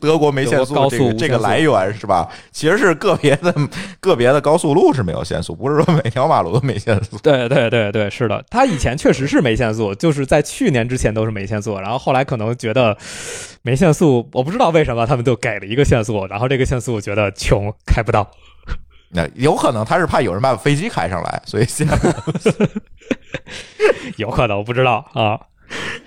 [0.00, 2.28] 德国没限速这个这个来源是吧？
[2.50, 3.54] 其实是个别的
[4.00, 7.16] 个别的高速路是没有限速，不是说每条马路都没限速。
[7.18, 12.98] 对对对对，是的，它以前确实是没限速，就是在去年之前都是没限速，然后后来可能觉得
[13.62, 18.28] 没限速，我不知道为什么他们就给了一个限速，然后这个限速觉得穷开不到。
[19.14, 21.86] 那 有可能他是怕有人把飞机开上来，所以限。
[24.16, 25.38] 有可能我不知道啊。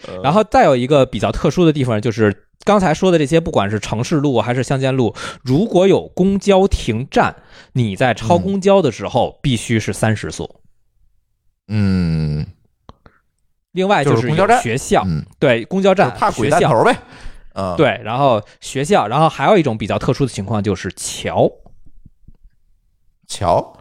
[0.07, 7.35] 呃然后再有一个比较特殊的地方，就是刚才说的这些，不管是城市路还是乡间路，如果有公交停站，
[7.73, 10.61] 你在超公交的时候必须是三十速。
[11.67, 12.45] 嗯
[13.71, 16.95] 另外就是是公交站学校，嗯，对公交站、怕鬼学校，弹头呗。
[17.55, 21.51] 嗯，，对，然后学校，然后还有一种比较特殊的情况就是桥。
[23.27, 23.77] 桥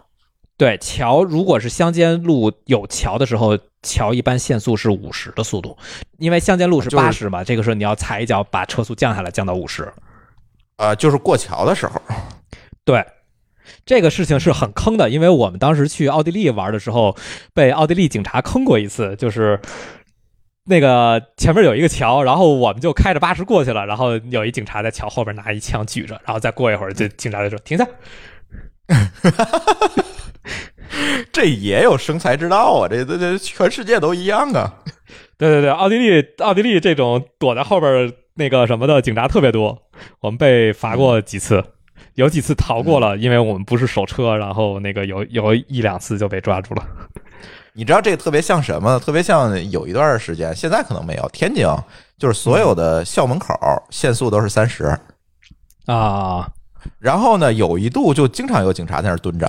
[0.57, 5.76] 对桥，如果是乡间路有桥的时候，桥一般限速是五十的速度，
[6.18, 9.92] 因为乡间路是就是八十嘛，这个时候你要踩一脚把车速降下来，降到五十。
[10.76, 12.01] 呃，就是过桥的时候，
[12.84, 13.05] 对，
[13.84, 17.16] 这个事情是很坑的，因为我们当时去奥地利玩的时候，
[17.53, 19.61] 被奥地利警察坑过一次，就是
[20.66, 27.84] 那个前面有一个桥，然后我们就开着八十过去了，然后有一警察在桥后边拿一枪举着，然后再过一会儿，就警察就说停下。
[31.32, 32.88] 这也有生财之道啊！
[32.88, 34.72] 这这这全世界都一样啊！
[35.36, 39.82] 对对对，奥地利奥地利这种躲在后边那个什么的警察特别多，
[40.20, 41.62] 我们被罚过几次，
[42.14, 46.86] 有几次逃过了，因为我们不是守车，然后那个有有一两次就被抓住了。
[47.72, 49.01] 你知道这个特别像什么？
[49.01, 51.28] 特别像有一段时间，现在可能没有。
[51.30, 51.66] 天津
[52.16, 53.53] 就是所有的校门口
[53.90, 54.97] 限速都是三十
[55.86, 56.49] 啊，
[56.99, 59.47] 然后呢，有一度就经常有警察在那儿蹲着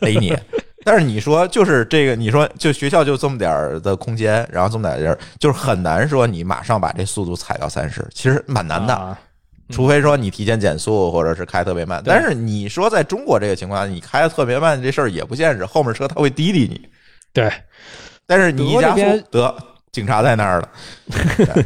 [0.00, 0.36] 逮你。
[0.86, 9.16] 但是你说就是这个，你说就学校就这么点儿的空间，然后这么点儿地儿，就是很难说你马上把这速度踩到三十，其实蛮难的。
[9.70, 12.02] 除非说你提前减速，或者是开特别慢。
[12.04, 16.86] 但是你说在中国这个情况下，你开的特别慢这事儿也不现实，后面车他会滴滴你。
[17.32, 17.50] 对，
[18.26, 19.56] 但是你一加速，得
[19.90, 20.68] 警察在那儿了。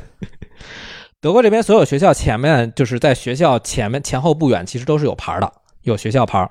[1.29, 5.53] 德国这边所有学校前面就是在学校前面前后不远，其实都是有牌的，
[5.83, 6.49] 有学校牌。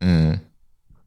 [0.00, 0.40] 嗯。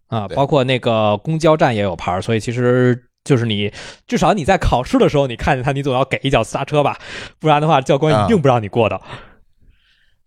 [0.06, 3.74] 啊，包括那个公交站也有牌，所以其实就是你
[4.06, 7.00] 至少你在考试的时候，你看见他，你总要给一脚刹车吧，
[7.40, 9.02] 不然的话，教官一定不让你过的。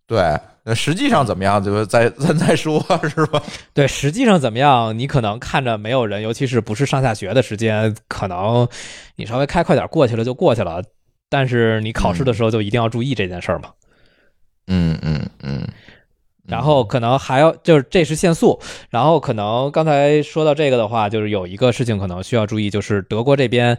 [0.09, 3.41] 对，那实际上怎么样，就再咱再说，是吧？
[3.73, 8.67] 对，实际上怎么样，你可能看着没有人，尤其是不是上下学的时间，可能
[9.15, 10.83] 你稍微开快点过去了就过去了，
[11.29, 13.73] 但是你考试的时候就一定要注意这件事儿嘛。
[14.67, 15.69] 嗯嗯嗯。
[16.47, 18.59] 然后可能还要就是这是限速，
[18.89, 23.77] 然后可能刚才说到这个的话，就是有一个事情可能需要注意，就是德国这边，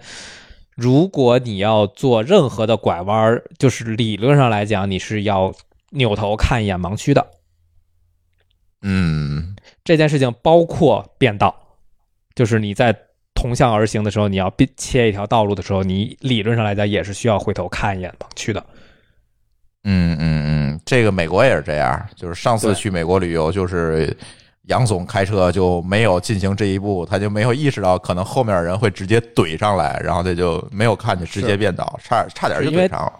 [0.76, 5.52] 如果你要做任何的拐弯，就是理论上来讲，你是要
[5.89, 7.32] 扭头看一眼盲区的。
[8.84, 11.56] 嗯，这件事情包括变道，
[12.36, 12.95] 就是你在
[13.39, 18.61] 同向而行的时候，你要切一条道路的时候，你理论上来讲也是需要回头看一眼盲区的。
[19.85, 24.15] 嗯嗯嗯，这个美国也是这样，就是上次去美国旅游，就是
[24.63, 33.13] 杨总开车就没有进行这一步，他就没有意识到可能后面人会直接怼上来，然后他就没有看见直接变道，差差点就怼上了。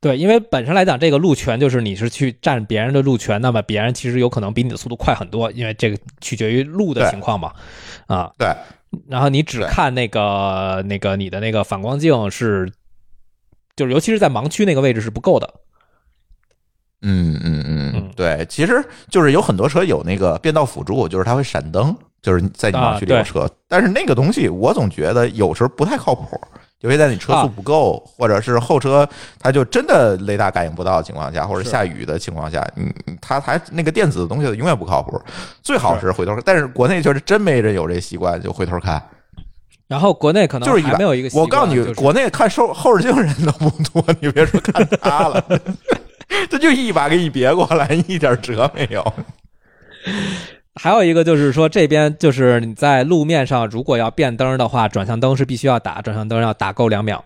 [0.00, 7.52] 对，因为本身来讲，这个路权就是你是去占别人的路权，那么别人其实有可能比你的速度快很多，因为这个取决于路的情况嘛。
[8.06, 8.48] 啊，对。
[9.08, 12.72] 然后你只看那个那个你的那个反光镜是，
[13.76, 15.54] 就是尤其是在盲区那个位置是不够的。
[17.02, 23.48] 嗯嗯嗯，对，其实就是有很多车有那个变道辅助，就是它会闪灯，就是在你盲区里有车。
[23.66, 26.38] 但是那个东西我总觉得有时候不太靠谱，
[26.80, 29.08] 尤其在你车速不够，或者是后车
[29.38, 35.20] 它就真的雷达感应不到的情况下，或者下雨的情况下，嗯，它还那个电子的东西永远不靠谱。
[35.62, 39.02] 最好是回头，但是国内就是真没人有这习惯，就回头看。
[39.88, 45.44] 然后国内可能就是没有一个，我告诉你，国内看后后视镜人都不多， 你别说看他了。
[46.48, 49.12] 他就一把给你别过来，一点辙没有。
[50.74, 57.24] 还有一个就是说，这边就是你在路面上，如果要变灯的话，转向灯是必须要打，转向灯要打够两秒。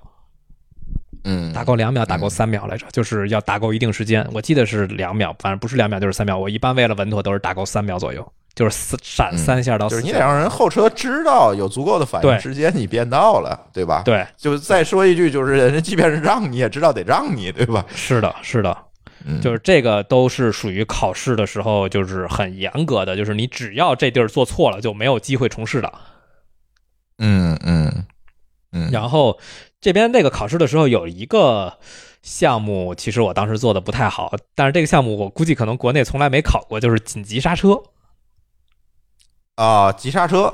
[1.26, 4.26] 嗯，打够两秒，打够三秒来着，就是要打够一定时间。
[4.34, 6.36] 我记得是两秒，反正不是两秒就是三秒。
[6.36, 9.88] 我一般为了稳妥都是打够三秒左右，就是闪三下到。
[9.88, 14.02] 就是你得让人后车知道有足够的反应时间，你变道了，对吧？
[14.04, 14.26] 对。
[14.36, 17.84] 就再说一句，就是人家即便是让你也知道得让你，对吧？
[17.94, 18.76] 是的，是的。
[19.42, 25.92] 就是这个都是属于考试的时候，就是很严格的，就是你只要这地儿做错了，就没有机会重试的。
[27.18, 28.06] 嗯嗯
[28.72, 28.90] 嗯。
[28.90, 29.38] 然后
[29.80, 31.78] 这边那个考试的时候有一个
[32.22, 37.82] 项目，其实我当时做的不太好，但是这个项目我估计可能国内从来没考过，就是紧急刹车。
[39.54, 40.52] 啊，急刹车。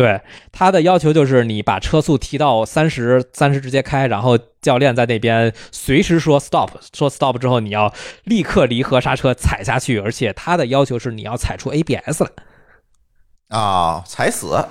[0.00, 0.18] 对
[0.50, 7.92] 他的要求就是你把车速提到三十，三十直接开，然后教练在那边随时说 stop，说 stop 之后你要
[8.24, 12.30] 立刻离合刹车踩下去，而且他的要求是你要踩出 ABS 来
[13.48, 14.64] 啊，踩死，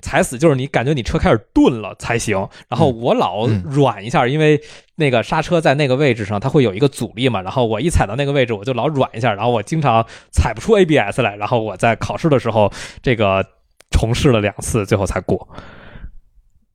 [0.00, 2.48] 踩死就是你感觉你车开始顿了才行。
[2.68, 4.60] 然后我老软一下，因为
[4.96, 13.46] 那个刹车在那个位置上它会有一个阻力嘛，然后我一踩到那个位置我就老软一下，然后我经常踩不出 ABS 来，然后我在考试的时候这个。
[13.90, 15.48] 重试了两次，最后才过。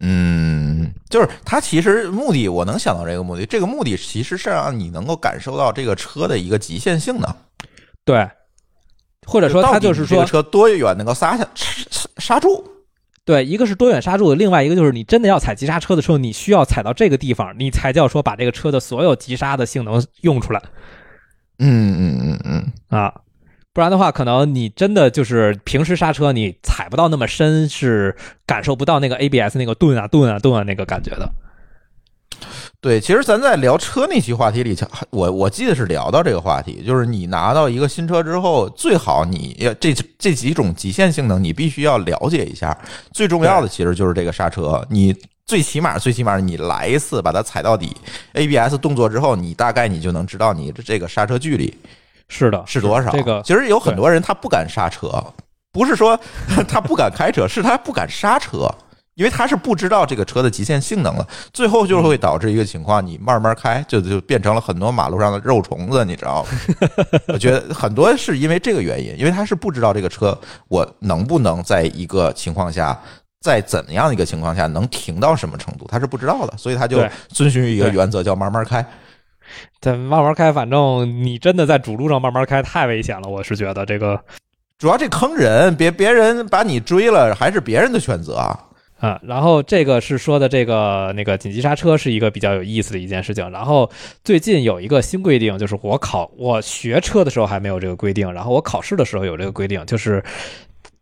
[0.04, 3.46] 嗯，就是它其实目的，我能想到这个目的。
[3.46, 7.36] 这个目的其实是让你能够感受到这个车的一个极限性能。
[8.04, 8.28] 对，
[9.28, 11.48] 或者说它就是说车多远能够刹下
[12.18, 12.68] 刹住。
[13.24, 20.60] 对，一个是多远刹住，另外一个就是你真的要踩急刹车的时候，你需要踩到这个地方，你才叫说把这个车的所有急刹的性能用出来。
[21.60, 23.14] 嗯嗯嗯嗯啊。
[23.74, 28.16] 不然的话，可能你真的就是平时刹车你踩不到那么深，是
[28.46, 31.30] 感受不到那个 ABS 那个顿啊顿啊顿啊那个感觉的。
[32.82, 34.76] 对，其实咱在聊车那期话题里，
[35.12, 42.76] 我我记得是聊到这个话题，就是你拿到一个新车之后，最好你要这这几种极限性能，你必须要了解一下。
[43.14, 45.16] 最重要的其实就是这个刹车，你
[45.46, 47.96] 最起码最起码你来一次把它踩到底
[48.34, 51.72] ，ABS 动作之后，你大概你就能知道你的这个刹车距离
[52.32, 53.12] 是的是多少。
[53.12, 55.24] 这个其实有很多人他不敢刹车，
[55.72, 56.20] 不是说
[56.68, 58.68] 他不敢开车，是他不敢刹车。
[59.16, 66.50] 因为他是不知道这个车的极限性能了，最后就会导致一个情况，你慢慢开就就变成了很多马路上的肉虫子，你知道吗？
[67.28, 70.36] 我觉得很多是因为这个原因，因为他是不知道这个车
[70.70, 72.98] 我能不能在一个情况下，
[73.42, 78.84] 在怎么样的一个情况下能停到什么程度，他是不知道的，所以他就遵循一个原则叫慢慢开。
[79.80, 84.20] 对，慢慢开，反正你真的在主路上慢慢开太危险了，我是觉得这个
[84.78, 88.60] 主要这坑人，别别人把你追了，还是别人的选择啊。
[89.00, 93.50] 啊，然后这个是说的这个那个紧急刹车是一个比较有意思的一件事情。
[93.50, 93.90] 然后
[94.24, 100.24] 最近有一个新规定，就是我考我学车的时候还没有这个规定，然后我考试的时候有这个规定，就是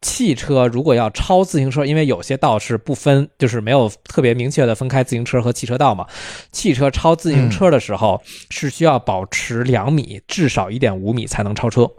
[0.02, 6.06] 汽车如果要超自行车，因为有些道是不分，就是没有特别明确的分开自行车和汽车道嘛。
[6.52, 11.90] 汽车超自行车的时候是需要保持两米，至少一点五米才能超车。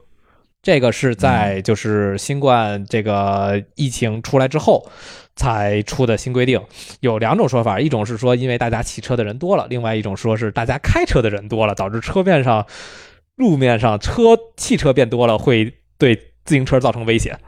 [0.62, 4.88] 这个是在就是新冠这个疫情出来之后。
[5.36, 6.60] 才出的新规定
[6.98, 12.66] 有两种说法，一种是说因为大家骑车的人多了，另外一种说是大家开车的人多了，导致车面上、
[13.36, 17.38] 路面上车汽车变多了，会对自行车造成危险。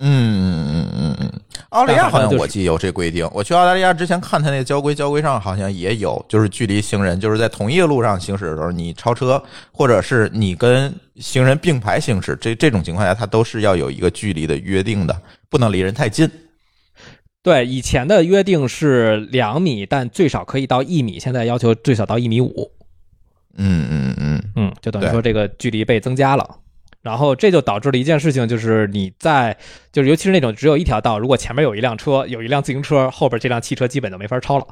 [0.00, 1.40] 嗯嗯嗯嗯嗯，
[1.70, 3.28] 澳大利亚好像我记有这规定。
[3.32, 9.42] 我去澳大利亚之前看他那个交规，交规上好像也有，就是距离行人就是在同一个路上行驶的时候，你超车
[9.72, 15.16] 或者是你跟行人并排行驶，这这种情况下，它都是要有一个距离的约定的，
[15.48, 16.28] 不能离人太近。
[17.42, 21.20] 对，以前的约定是两米，但最少可以到一米。
[21.20, 22.72] 现在要求最少到一米五。
[23.56, 26.58] 嗯嗯嗯嗯，就等于说这个距离被增加了。
[27.04, 29.54] 然后这就导致了一件事情，就是你在
[29.92, 34.66] 就是尤其是那种只有一条道，如果前面有一辆车，有一辆自行车，后边这辆汽车基本就没法超了。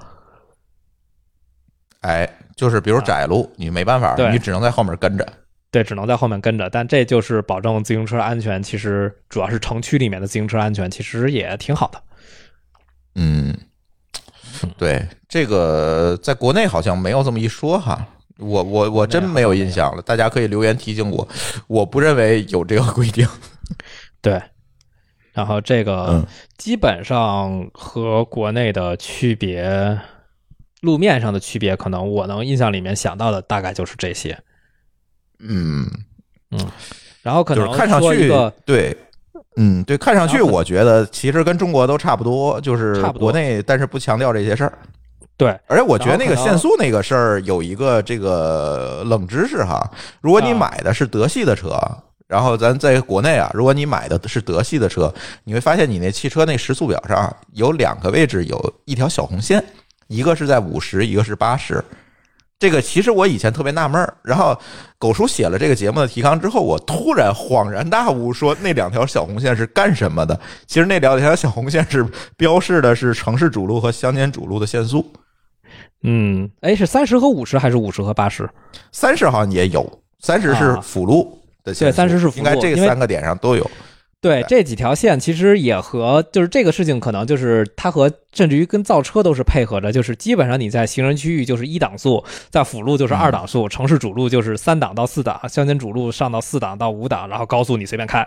[2.00, 5.24] 哎，就是比如窄路，你没办法，你只能在后面跟着。
[5.70, 6.68] 对，只能在后面跟着。
[6.70, 12.02] 但这就是保证自行车安全，其实主要是城区里面的自行车安全，其实也挺好的。
[13.14, 13.54] 嗯，
[14.78, 18.06] 对，这个在国内好像没有这么一说哈，
[18.42, 21.26] 我我我真没有印象了，大家可以留言提醒我，
[21.68, 23.26] 我不认为有这个规定。
[24.20, 24.42] 对，
[25.32, 26.26] 然后这个
[26.58, 29.98] 基本上和国内的区别，
[30.80, 34.38] 路面上的区别，可能我能印象里面想到的大概就是这些。
[35.38, 35.86] 嗯
[36.50, 36.66] 嗯，
[37.22, 38.32] 然后可能看上去
[38.64, 38.96] 对。
[39.56, 44.78] 嗯，对，看上去我觉得其实跟中国都差不多，就是国内，但是不强调这些事儿。
[45.42, 49.84] 对，而且我觉得那个限速那个事儿有一个这个冷知识哈，
[50.20, 51.76] 如果你买的是德系的车，
[52.28, 55.12] 然后咱在国内啊，如果你买的是德系的车，
[55.42, 59.60] 你会发现你那汽车那时速表上有两个位置有一条小红线，
[60.06, 61.82] 一个是在五十，一个是八十。
[62.60, 64.56] 这个其实我以前特别纳闷儿，然后
[64.96, 70.38] 狗叔写了这个节目的提纲之后，我突然恍然大悟，说那两条小红线是干什么的？
[70.68, 75.04] 其实那两条小红线是标示的是城市主路和乡间主路的限速。
[76.02, 78.48] 嗯，哎，是三十和五十还是五十和八十？
[78.90, 83.70] 三十好像也有，三十是辅路的对，三十是辅路，应该这三个点上都有。
[84.20, 98.24] 对这几条线，其实也和就是这个事情，可能就是它和甚至于跟造车都是配合着，就是基本上你在行人区域就是一档速，在辅路就是二档速，城市主路就是三档到四档，乡间主路上到四档到五档，然后高速你随便开。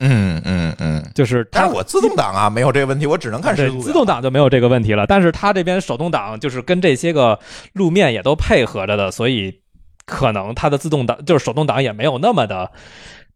[0.00, 3.80] 嗯嗯嗯，就是但是我自动挡啊没有这个问题，我只能看时速。
[3.80, 7.38] 自动挡就没有这个问题了，但是它这边手动挡就是跟这些个
[7.72, 9.60] 路面也都配合着的，所以
[10.06, 12.70] 可能它的自动挡就是手动挡也没有那么的。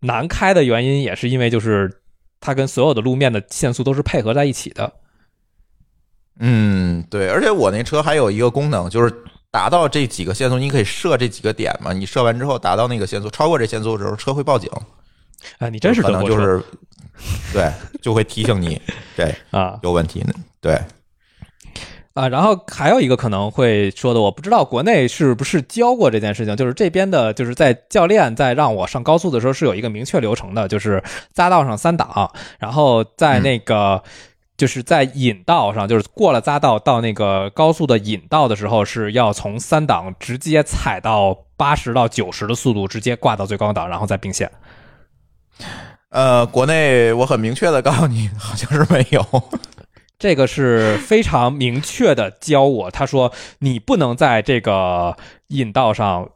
[0.00, 2.00] 难开的原因也是因为，就是
[2.40, 4.92] 它跟所有的路面的限速都是配合在一起的。
[6.40, 9.12] 嗯，对，而且我那车还有一个功能，就是
[9.50, 11.92] 达到这几个限速，你可以设这几个点嘛。
[11.92, 14.70] 你设完之后达到那个限速，超过这限速的时候，车会报警。
[15.58, 16.62] 啊，你真是可能就是，
[17.52, 17.70] 对，
[18.00, 18.80] 就会提醒你，
[19.16, 20.78] 对啊，有问题呢，对。
[22.14, 31.02] 啊，然后还有一个可能会说的，我不知道国内是不是教过这件事情，就是这边的，就是在教练在让我上高速的时候是有一个明确流程的，就是
[31.34, 34.02] 匝道上三档，然后在那个
[34.58, 44.52] 就是在引道上，就是过了匝道到那个高速的引道的时候，是要从三档直接踩到八十到九十的速度，直接挂到最高档，然后再并线。
[46.10, 49.24] 呃，国内我很明确的告诉你，好像是没有。
[50.18, 55.16] 这个是非常明确的教我，他说你不能在这个
[55.48, 56.28] 引道上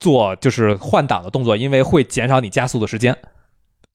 [0.00, 3.16] 做就是换挡的动作，因为会减少你加速的时间，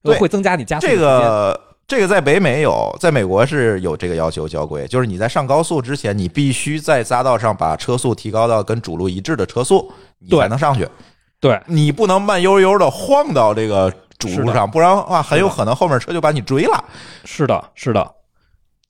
[0.02, 1.10] 对会增加你加速的这时间。
[1.10, 10.88] 个这个在北美有，在美国是有这个要求交规，就是你在上高速之前，你必须在匝道上把车速提高到跟主路一致的车速，你才能上去。
[11.42, 16.84] 对，你不能慢悠悠的晃到这个主路上，不然的话很有可能后面车就把你追了。
[17.24, 18.16] 是的，是的，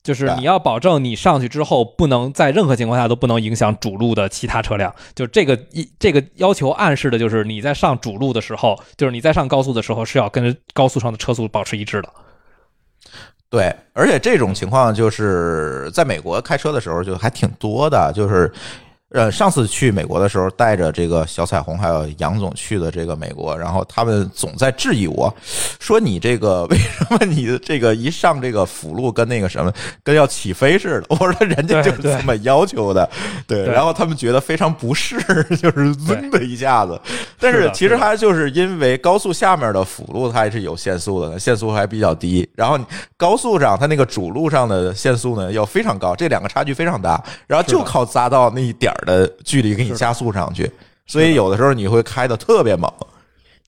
[0.02, 4.94] 就是你要保证你上去之后，不能在任何情况下都不能影响主路的其他车辆。
[5.14, 12.08] 就这个一这个要求暗示的就是你在上主路的时候，就是你在上高速的时候是要跟高速上的车速保持一致的。
[13.50, 18.50] 对，而且这种情况就是在美国开车的时候就还挺多的，就是。
[19.10, 25.34] 呃，上次去美国的时候，带着这个小彩虹还有杨总去的这个美国，然后他们总在质疑我，
[25.80, 31.06] 说你这个为什么你的这个一上这个辅路跟那个什么跟要起飞似的？
[31.10, 33.08] 我说人家就是这么要求的，
[33.46, 33.64] 对。
[33.64, 35.16] 对然后他们觉得非常不适，
[35.56, 37.00] 就是噌的一下子。
[37.38, 42.78] 但是其实它就是因为高速下面的辅路它还是有限速的，限速还比较低，然后
[43.16, 50.70] 高速上它那个主路上的限速呢要非常高，这两个差距非常大，然后就靠匝道那一点儿的距离给你加速上去，
[51.06, 52.92] 所以有的时候你会开的特别猛。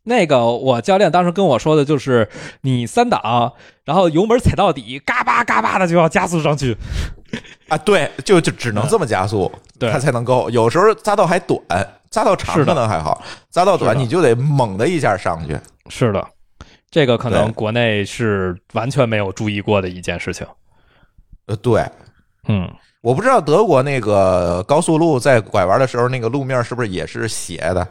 [0.03, 2.28] 那个我教练当时跟我说的就是，
[2.62, 3.53] 你三档，
[3.85, 6.74] 然后油门踩到底，嘎巴嘎巴的就要加速上去。
[7.68, 10.49] 啊，对，就就只能这么加速，对它才能够。
[10.51, 11.61] 有时候匝道还短，
[12.11, 13.22] 匝道长可能还好，
[13.53, 15.57] 匝道短你就得猛的一下上去。
[15.91, 16.26] 是的，
[16.91, 20.47] 这个可能国内是完全没有注意过的一件事情。
[21.47, 21.87] 呃，对，
[22.49, 22.68] 嗯，
[23.03, 27.86] 我不知道德国那个高速路在拐弯的时候，那个路面是不是也是斜的？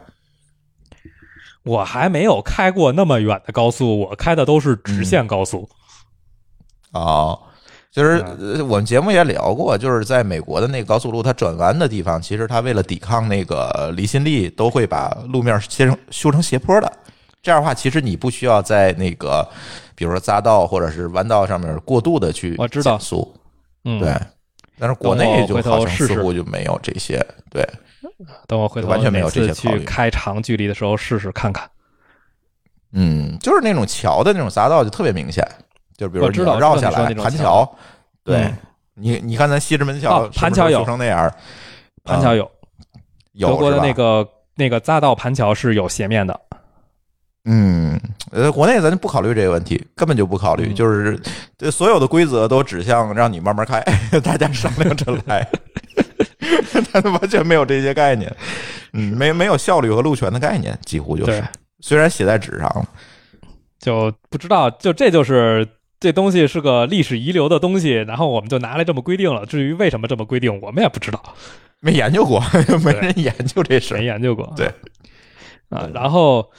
[1.64, 5.68] 我还没有开过那么远的高速，我开的都是直线高速。
[6.92, 7.38] 哦，
[7.90, 16.92] 就是呃我们节目也聊过，就是在美国的那个高速路，它转弯的地方，其实它为了抵抗那个离心力，都会把路面切成修成斜坡的。
[17.42, 19.46] 这样的话，其实你不需要在那个，
[19.94, 23.34] 比如说匝道或者是弯道上面过度的去我知道减速，
[23.84, 24.14] 嗯，对。
[24.80, 27.62] 但是国内就好像似乎就没有这些，对，
[28.48, 31.68] 等我回头完全没有这些去开长距离的时候试试看看。
[32.92, 35.46] 嗯，就是那种桥的那种匝道就特别明显，
[35.96, 37.70] 就比如说你我知道绕下来盘桥，
[38.24, 38.56] 对嗯
[38.94, 41.34] 你你看咱西直门桥哦盘桥有成那样，啊
[42.02, 42.50] 盘桥有，
[43.32, 46.38] 有德国的那个那个匝道盘桥是有斜面的。
[47.46, 47.98] 嗯，
[48.30, 51.18] 呃，国内咱就不考虑这个问题，根本就不考虑，嗯就是
[51.56, 53.82] 这所有的规则都指向让你慢慢开，
[54.22, 55.48] 大家商量着来，
[56.92, 58.30] 他完全没有这些概念，
[58.92, 61.42] 嗯，没没有效率和路权的概念，几乎就是，
[61.80, 62.86] 虽然写在纸上了，
[63.78, 65.66] 就不知道，就这就是
[65.98, 69.46] 这东西是个历史遗留的东西，然后我们就拿来这么规定了。
[69.46, 71.22] 至于为什么这么规定，我们也不知道，
[71.80, 72.42] 没研究过，
[72.84, 74.52] 没人研究这事儿没，研究过。
[74.54, 74.66] 对
[75.70, 76.50] 啊，然后。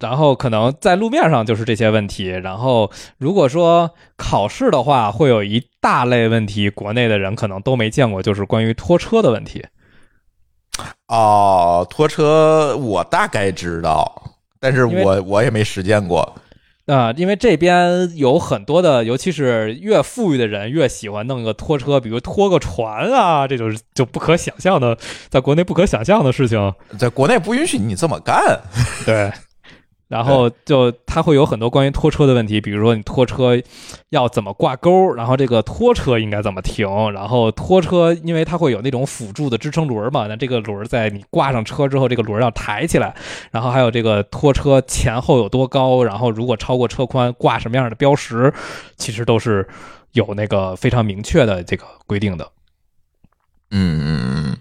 [0.00, 9.64] 然后可能在路面上就是这些问题，然后如果说考试的话，会有一大类问题，国内的人可能都没见过，就是关于拖车的问题。
[11.08, 14.10] 哦，拖车我大概知道，
[14.58, 16.34] 但是我我也没实践过。
[16.86, 24.98] 啊、因为这边有很多的，尤其是越富裕的人越喜欢弄个拖车，比如拖个船啊，这种就不可想象的，
[25.30, 26.74] 在国内不可想象的事情。
[26.98, 28.60] 在国内不允许你这么干，
[29.06, 29.32] 对，
[30.12, 33.58] 然后就它会有很多关于拖车的问题，比如说你拖车
[34.10, 43.16] 要怎么挂钩，然后这个拖车应该怎么停，然后拖车因为它会有那种辅助的支撑轮嘛，那这个轮在你挂上车之后，这个轮要抬起来，
[43.52, 48.52] 然后还有这个拖车前后有多高，然后如果超过车宽挂什么样的标识，
[48.98, 49.66] 其实都是
[50.12, 52.46] 有那个非常明确的这个规定的。
[53.70, 54.56] 嗯嗯嗯，嗯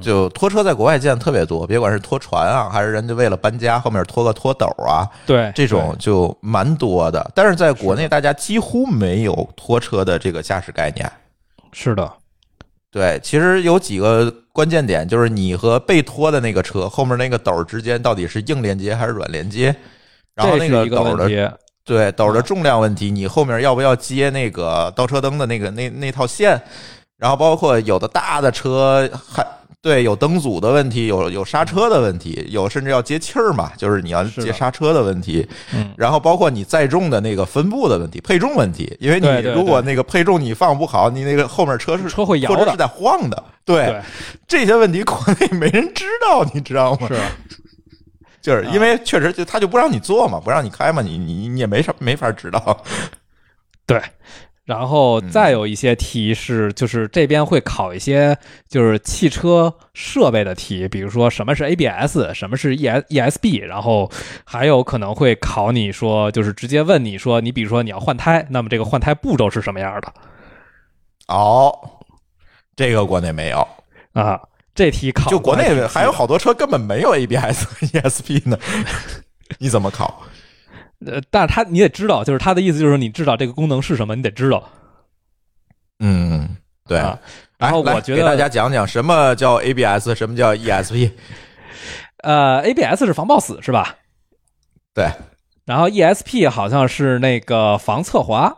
[0.00, 7.30] 就拖车在国外见的特别多，别管是拖船啊，还是人家为了搬家后面拖个拖斗啊，对，这种就蛮多的。
[7.34, 11.10] 但是在国内，大家几乎没有拖车的这个驾驶概念。
[11.72, 12.12] 是的，
[12.90, 19.74] 对，其实有几个关键点，就是你和被拖的那个车后面那个斗之间到底是硬连接还是软连接，
[20.34, 21.58] 然后那个斗的。
[21.82, 26.60] 对斗的重量问题，你后面要不要接那个倒车灯的那个那那套线？
[27.16, 29.44] 然后包括有的大的车还
[29.82, 35.48] 对有灯组的问题，有有刹车的问题，有甚至要接气儿嘛，就是你要接刹车的问题。
[35.74, 43.42] 嗯，然后包括你载重的那个分布的问题、配重问题，因为你如果那个配重你放不好，你那个后面车是车会摇的或者是在晃的。
[43.64, 44.02] 对对，
[44.46, 47.08] 这些问题国内没人知道，你知道吗？
[47.08, 47.16] 是。
[48.42, 52.82] 就是因为确实就他就不让你做嘛，不让你开嘛，你你你也没啥没法知道。
[53.86, 54.00] 对，
[54.70, 58.38] 然后再有一些题是，就是这边会考一些
[58.68, 64.08] 就是汽车设备的题，比如说什么是 ABS，什么是 E S ESB，然后
[64.44, 70.14] 还有可能会考你说，就是直接问你说，你比如说你要换胎，那么这个换胎步骤是什么样的
[71.26, 71.76] 哦，
[72.76, 73.66] 这个国内没有，
[74.12, 74.40] 啊？
[74.72, 78.56] 这题考就国内还有好多车根本没有 ABS 和 ESP 呢，
[79.58, 80.22] 你怎么考？
[81.06, 84.68] 呃，但是他你得知道，就是他的意思就是你知道这个功能是什么，你得知道。
[85.98, 86.56] 嗯，
[86.86, 86.98] 对。
[86.98, 87.18] 啊
[87.58, 91.10] 然后我觉得给大家讲讲什么叫 ABS，什么叫 ESP。
[92.24, 93.96] 呃，ABS 是防抱死是吧？
[94.94, 95.10] 对，
[95.66, 98.56] 然后 ESP 好像是那个防侧滑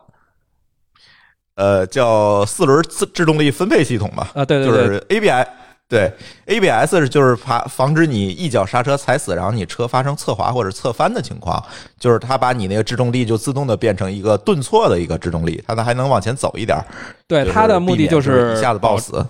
[1.56, 4.30] 呃，叫四轮自制动力分配系统吧。
[4.36, 5.48] 啊，对对对，就是 ABS，
[5.92, 6.10] 对
[6.46, 11.62] ABS 是就是防防止你一脚刹车踩死，然后你车发生侧滑或者侧翻的情况，
[11.98, 16.82] 就是它把你那个制动力就自动的变成一个顿挫的一个制动力，它呢还能往前走一点儿。
[17.28, 19.22] 对它的目的就是一下子抱死。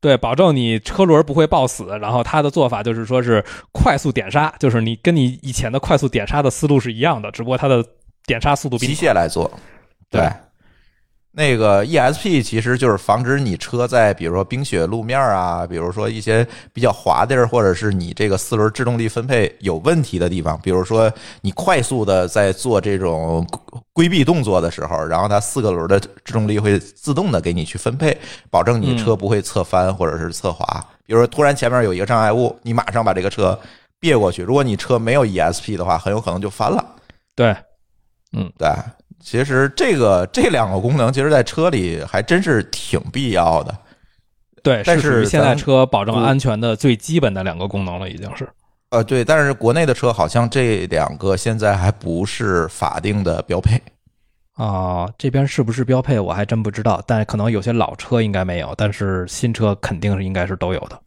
[0.00, 1.86] 对，保证你车轮不会抱死。
[2.00, 7.84] 然后它的做法就是说是快速点刹，就是你跟你以前的快速点刹的思路是一样的，只不过它的
[8.24, 9.50] 点刹速度比机械来做。
[10.10, 10.30] 对对，
[11.36, 23.44] 那个 ESP 其实就是防止你车在比如说冰雪路面啊，比如说一些比较滑地儿，或者是你这个四轮制动力分配有问题的地方，比如说你快速的在做这种
[23.92, 28.16] 规避动作的时候，然后它四个轮的制动力会自动的给你去分配，
[28.48, 30.64] 保证你车不会侧翻或者是侧滑。
[31.04, 33.58] 比如说突然前面有一个障碍物，你马上把这个车
[33.98, 34.42] 别过去。
[34.42, 36.94] 如果你车没有 ESP 的话，很有可能就翻了。
[37.34, 37.54] 对，
[38.32, 38.68] 嗯对，
[39.24, 43.74] 其实这个这两个功能，其实在车里还真是挺必要的。
[44.62, 48.46] 对，但是现在车保证安全的最基本的两个功能了，已经是。
[48.90, 53.80] 呃，对，但是国内的车好像这两个现在还不是法定的标配。
[54.52, 61.00] 啊、这边是不是标配我还真不知道，但可能有些老车应该没有，但是新车肯定是应该是都有的。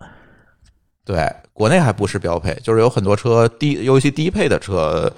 [1.06, 5.10] 对，国内还不是标配，就是有很多车低，尤其低配的车，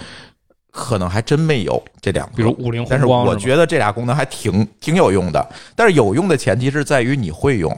[0.71, 2.35] 可能还真没有这两个。
[2.35, 7.75] 比如五菱宏光，是我觉得这俩功能还挺挺有用的，但是有用的前提是在于你会用。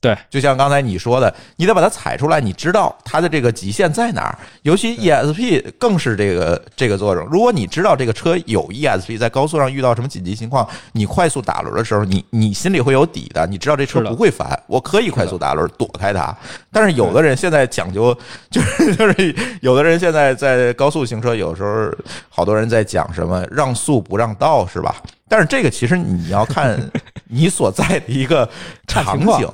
[0.00, 4.38] 对，就像刚才你说的，你得把它踩出来，你知道它的这个极限在哪儿。
[4.62, 7.22] 尤其 ESP 更是这个这个作用。
[7.26, 16.34] 如果你知道这个车有 ESP，在高速上遇到什么紧急情况，你快速打轮的时候，你你心里会有底的，你知道这车不会翻，我可以快速打轮躲开它。
[16.72, 18.16] 但是有的人现在讲究，
[18.50, 21.92] 就是就是有的人现在在高速行车，有时候
[22.30, 24.96] 好多人在讲什么让速不让道，是吧？
[25.28, 26.80] 但是这个其实你要看
[27.28, 28.48] 你所在的一个
[28.88, 29.46] 场景。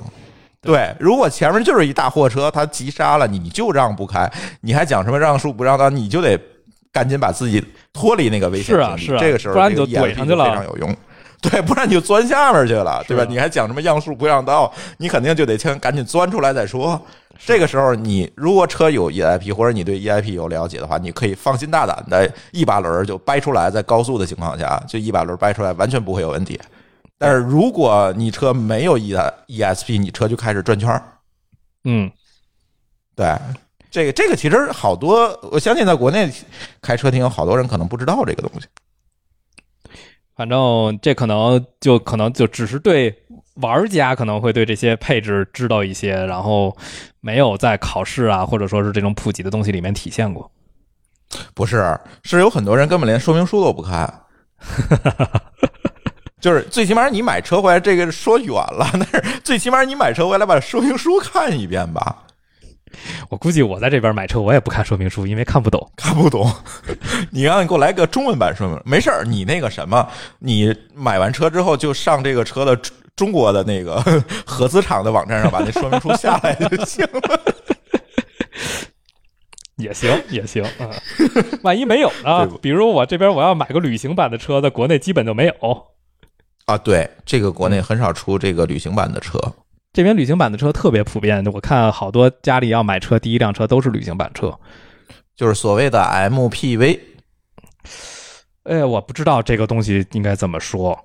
[0.67, 4.29] 对，如果前面就是一大货车，他急刹了，你就让不开，
[4.61, 6.37] 你还讲什么让速不让道，你就得
[6.91, 7.63] 赶紧把自己
[7.93, 10.95] 脱离那个危险是啊是啊这个时候不然你就这个 ESP 怼上去了非常有用。
[11.39, 13.23] 对，不然你就钻下面去了，对吧？
[13.23, 16.99] 啊你还讲什么让速不让道，你肯定就得先赶紧钻出来再说。
[17.45, 26.59] 这个时候，你如果车有 EIP 或者你对 EIP 有了解的话，你可以放心大胆的一把轮儿就掰出来，在高速的情况下，就一把轮儿掰出来，完全不会有问题。
[27.17, 29.13] 但是如果你车没有 E
[29.47, 31.03] ESP，你车就开始转圈儿。
[31.83, 32.11] 嗯，
[33.15, 33.35] 对，
[33.89, 36.31] 这个这个其实好多，我相信在国内
[36.81, 38.67] 开车听有好多人可能不知道这个东西。
[40.35, 43.23] 反正这可能就可能就只是对
[43.55, 46.77] 玩家可能会对这些配置知道一些，然后
[47.21, 50.51] 没有在考试啊或者说是这种普及的东西里面体现过。
[51.55, 54.21] 不是，是有很多人根本连说明书都不看。
[56.39, 62.23] 就是最起码你买车回来，这个说远了， 但是最起码你买车回来把说明书看一遍吧，
[63.29, 65.91] 我估计我在这边买车我也不看说明书，因为看不懂。
[65.95, 66.49] 看不懂。
[67.31, 70.07] 你让你给我来个中文版说明，没事儿，你那个什么，
[70.39, 73.99] 你买完车之后就上这个车的中中国的那个
[74.45, 77.41] 合资厂的网站上把那说明书下来就行了。
[79.77, 80.89] 也行，也行啊。
[81.63, 82.47] 万一没有呢？
[82.61, 85.53] 比如我这边我要买个旅行版的车，在国内基本就没有。
[86.67, 89.39] 啊，对，这个国内很少出这个旅行版的车。
[89.93, 94.53] 这边旅行版的车特别普遍，我看好多家里要买车，第一辆车都是旅行版车。
[95.33, 96.99] 就是所谓的 MPV，
[98.63, 100.97] 哎，我不知道这个东西应该怎么说。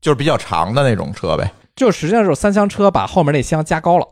[0.00, 1.52] 就是比较长的那种车呗。
[1.76, 4.08] 就实际上是三厢车把后面那厢加高了。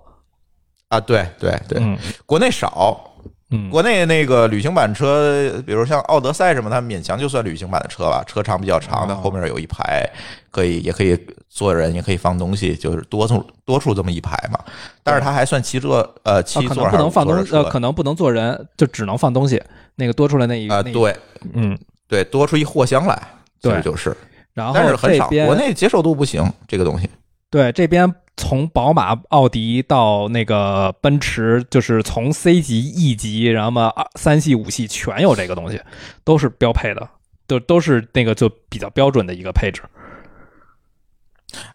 [0.89, 1.97] 啊，对对对，嗯
[2.27, 3.10] 国内少，
[3.51, 10.09] 嗯，国内那个旅行版车，比如像奥德赛什么，它勉强就算旅行版的车吧，车长比较长的，哦后面有一排
[10.51, 11.19] 可以，也可以
[11.49, 14.59] 坐人，也可以放东西，就是多出多出这么一排嘛。
[15.03, 19.61] 但是它还算七座，呃，啊七可能不能放东呃，可能不能坐人，就只能放东西。
[19.97, 21.17] 那个多出来那一啊，对。
[21.53, 23.21] 嗯，对，多出一货箱来，
[23.61, 23.83] 其实对。
[23.83, 24.17] 就是。
[24.55, 27.09] 然后但是很少，国内接受度不行，这个东西。
[27.51, 35.79] 对这边从宝马、奥迪到那个奔驰，就是从 C 级、E 级，然后嘛三系、五系全有这个东西，
[36.25, 37.07] 都是标配的，
[37.47, 39.83] 都都是那个就比较标准的一个配置。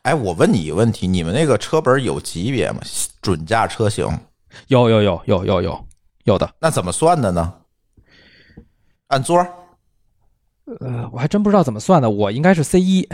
[0.02, 2.80] 哎，我问你一个问题，你们那个车本有级别吗？
[3.22, 4.08] 准驾车型
[4.68, 5.86] 有有有有有有
[6.24, 7.54] 有的，那怎么算的呢？
[9.08, 9.38] 按座？
[10.80, 13.08] 呃，我还真不知道怎么算的，我应该是 C 一，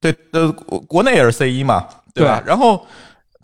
[0.00, 2.42] 对，呃，国国内也是 C 一嘛，对吧？
[2.46, 2.86] 然后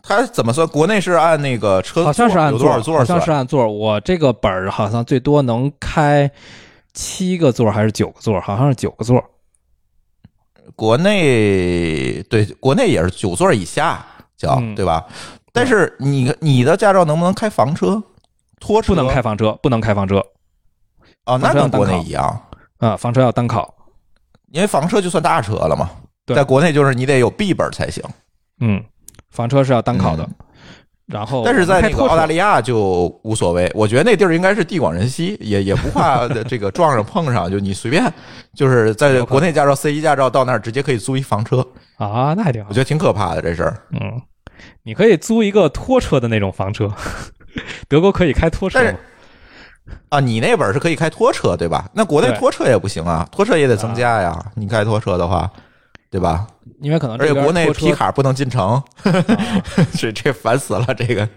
[0.03, 0.67] 它怎么算？
[0.69, 3.31] 国内是按那个车好像是按座好像是？
[3.31, 3.67] 按座。
[3.67, 6.31] 我这个本儿好像最多能开
[6.93, 8.41] 七个座还是九个座？
[8.41, 9.23] 好像是九个座。
[10.75, 14.05] 国内对，国内也是九座以下
[14.37, 15.07] 叫嗯对吧？
[15.53, 18.03] 但是你你的驾照能不能开房车、
[18.61, 18.95] 拖车？
[18.95, 20.23] 不能开房车，不能开房车
[21.25, 22.43] 哦，那跟国内一样，
[22.79, 23.75] 啊、房车要单考。
[24.53, 25.91] 因为房车就算大车了嘛。
[26.27, 28.03] 对在国内就是你得有 B 本才行，
[28.61, 28.83] 嗯，
[29.31, 30.23] 房车是要单考的。
[30.25, 30.35] 嗯
[31.07, 33.71] 然后，但是在那个 澳大利利亚就无所谓。
[33.77, 38.13] 我觉得那地儿应该是地广人稀，也也不怕这个撞上碰上，就你随便，
[38.57, 41.65] 就是在国内驾照 C 一驾照到那儿直接可以租一房车，
[41.97, 42.75] 啊，那还挺好我。
[42.75, 43.81] 觉得挺可怕的这事儿。
[43.93, 44.21] 嗯，
[44.83, 46.93] 你可以租一个拖车的那种房车，
[47.87, 48.99] 德国可以开拖车但是吗。
[50.09, 51.89] 啊，你那本是可以开拖车对吧？
[51.95, 54.37] 那国内拖车也不行啊，拖车也得增加呀。
[54.57, 55.49] 你开拖车的话，
[56.11, 56.47] 对吧？
[56.81, 58.85] 因为可能而且国内皮卡不能进城，啊
[59.97, 60.95] 这这烦死了。
[60.95, 61.29] 这个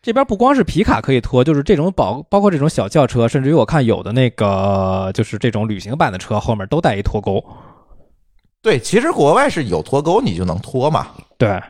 [0.00, 7.44] 这边不光是皮卡可以拖，就是这种包包括这种小轿车，甚至于我看有的那个就是这种旅行版的车后面都带一拖钩。
[8.62, 11.60] 对，其实国外是有拖钩你就能拖嘛，对，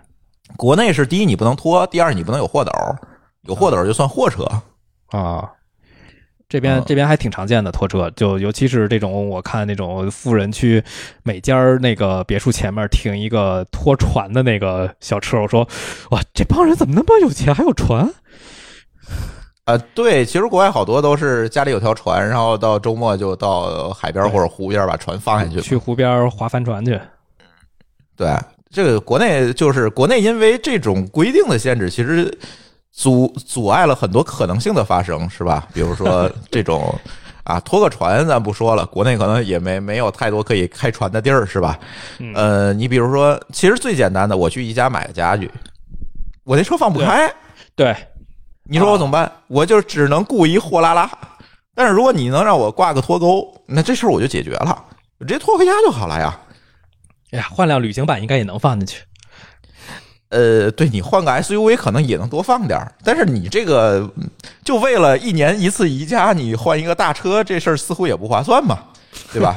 [0.56, 2.70] 国内是第一你不能拖，第二你不能有货斗，
[3.43, 4.44] 有货斗就算货车。
[5.09, 5.51] 啊，
[6.48, 10.82] 这边嗯这边还挺常见的拖车，就尤其是这种我看那种富人区
[11.24, 15.68] 每家儿那个别墅前面停一个拖船的那个小车，我说
[16.10, 18.09] 哇，这帮人怎么那么有钱，还有船？
[19.66, 25.60] 啊，对，其实国外好多都是家里有条船，然后到周末就到海边或者湖边把船放下去。
[25.60, 27.01] 去湖边儿划帆船去。
[28.16, 28.32] 对，
[28.70, 32.32] 这个国内就是国内，因为这种规定的限制，其实
[32.97, 35.68] 阻阻碍了很多可能性的发生，是吧？
[35.74, 36.98] 比如说 这种
[37.44, 41.78] 啊，拖个船咱不说了，国内可能也没没有太多可以开船的地儿，是吧？
[42.18, 45.51] 嗯呃，你比如说，其实最简单的，我去宜家买个家具，
[46.43, 47.31] 我那车放不开，
[47.74, 47.94] 对，
[48.64, 49.31] 你说我怎么办？
[49.47, 51.09] 我就只能雇一货拉拉。
[51.74, 54.85] 但是如果你能让我挂个拖钩，那这事儿我就解决了，
[55.18, 56.35] 我直接拖回家就好了呀。
[57.32, 59.02] 哎呀，换辆旅行版应该也能放进去。
[60.28, 64.28] 呃，对你换个 SUV 可能也能多放点儿，但是你这个嗯
[64.65, 68.78] 就为了一年一次宜家，你换一个大车，这事儿似乎也不划算嘛，
[69.32, 69.55] 对吧？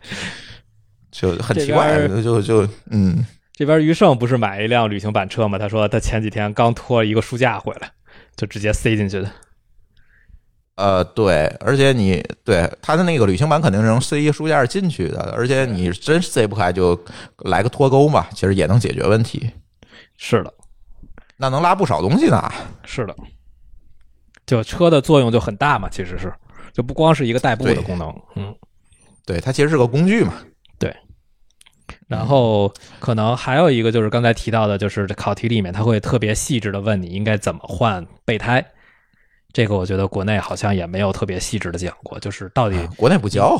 [1.10, 5.58] 就很奇怪，就就嗯，这边余胜不是买一辆旅行版车嘛？
[5.58, 7.90] 他说他前几天刚拖一个书架回来，
[8.36, 9.30] 就直接塞进去的。
[10.76, 17.00] 呃，对，而且你对他的那个旅行版肯定是能塞一个书架进去的，而且你真塞不开就
[17.44, 19.48] 来个脱钩嘛，其实也能解决问题，
[20.16, 20.52] 是的，
[21.36, 22.50] 那能拉不少东西呢。
[22.84, 23.16] 是的，
[24.46, 26.32] 就车的作用就很大嘛，其实是
[26.72, 28.54] 就不光是一个代步的功能，嗯。
[29.26, 30.34] 对，它其实是个工具嘛。
[30.78, 30.94] 对
[32.06, 38.64] 然后可能还有一个就是刚才提到的，就是这考题里面他会特别细致的问你应该怎么换备胎。
[39.52, 43.58] 这个我觉得国内好像也没有特别细致的讲过，就是到底国内不教，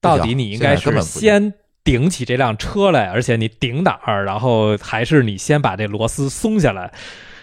[0.00, 1.54] 到底你应该是先
[1.90, 6.92] 顶起这辆车来，而且你顶哪儿，然后还是你先把这螺丝松下来？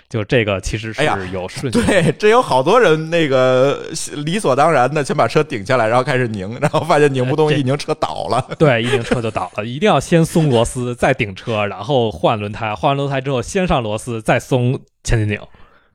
[0.07, 1.03] 就这个其实是
[1.33, 1.85] 有顺序的。
[1.87, 8.47] 对，这有好多人那个理所当然的先把车顶下来，然后开始拧，然后发现拧不动，一拧车倒了。
[8.59, 15.39] 对，一拧车就倒了，一定要先松螺丝，再顶车，然后换轮胎，换完轮胎之后先上螺丝，再松前进拧。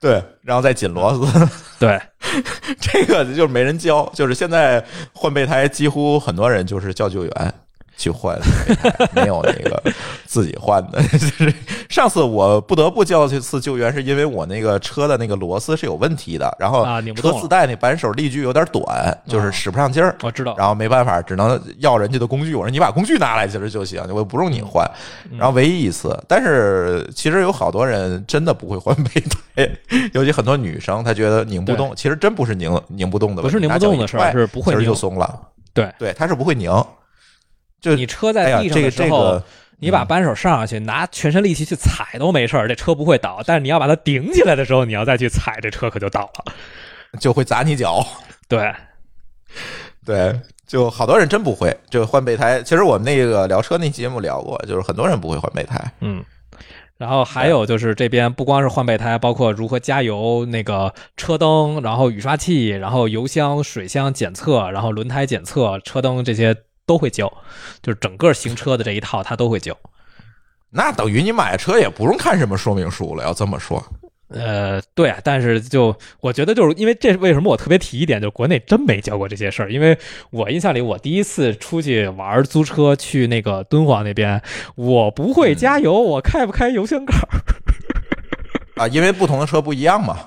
[0.00, 1.48] 对，然后再紧螺丝，
[1.78, 2.00] 对，
[2.80, 7.54] 这个就是没人教，就是现在换备胎，几乎很多人就是叫救援
[8.00, 9.82] 去换备胎，没有那个
[10.24, 11.02] 自己换的。
[11.12, 11.54] 就是
[11.90, 20.16] 上次我不得不叫这次救援，是因为我那个车的那个螺丝是有问题的，然后车自带那扳手力矩有点短，就是使不上劲儿。
[20.22, 20.54] 我知道。
[20.56, 22.54] 然后没办法，只能要人家的工具。
[22.54, 24.90] 我说你把工具拿来其实就行，我不用你换。
[25.30, 29.20] 嗯然后唯一一次，但是其实有好多人真的不会换备
[29.54, 29.70] 胎，
[30.12, 34.94] 尤其很多女生，她觉得拧不动，其实真不是拧拧不动的问题，不是拧不动的事儿，是不会拧其实就。
[34.94, 35.40] 松了。
[35.72, 36.70] 对，对，它是不会拧。
[37.80, 39.44] 就你车在地上这个这的时候，个，
[39.78, 43.42] 你把扳手上上去，拿全身力气去踩都没事儿，这车不会倒。
[43.46, 46.52] 但是你要把它顶起来的时候，你要再去踩，这车可就倒了。
[47.18, 48.06] 就会砸你脚。
[48.48, 48.72] 对，
[50.04, 52.62] 对，就好多人真不会，就换备胎。
[52.62, 55.92] 其实我们那个聊车那节目聊过，就是很多人不会换备胎。
[56.00, 56.24] 嗯。
[56.98, 66.54] 然后还有就是这边不光是换备胎，包括如何加油、那个车灯，然后雨刷器，然后油箱、水箱检测，然后轮胎检测、车灯这些
[66.90, 67.32] 都会教，
[67.80, 69.76] 就是整个行车的这一套他都会教。
[70.70, 73.80] 那等于你买车也不用看什么说明书了，要这么说。
[74.30, 79.72] 呃，对啊，但是就我觉得，就是因为这为什么我特别提一点，就国内真没教过这些事儿。
[79.72, 79.96] 因为
[80.30, 84.42] 我印象里，我第一次出去玩租车去那个敦煌那边，
[84.74, 88.88] 我不会加油，我开不开油箱盖儿啊？
[88.88, 90.18] 因为不同的车不一样嘛，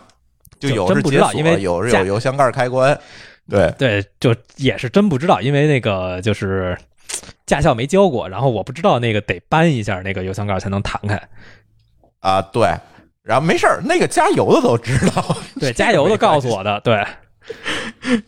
[0.60, 2.98] 就有是解锁，因为有有油箱盖开关。
[3.50, 6.78] 对对，就也是真不知道，因为那个就是
[7.46, 11.22] 驾校没教过，然后我不知道那个得搬一下那个油箱盖才能弹开
[12.20, 12.42] 啊。
[12.42, 12.70] 对。
[13.24, 17.06] 然后没事儿，那个加油的都知道，对， 加油的告诉我的，对，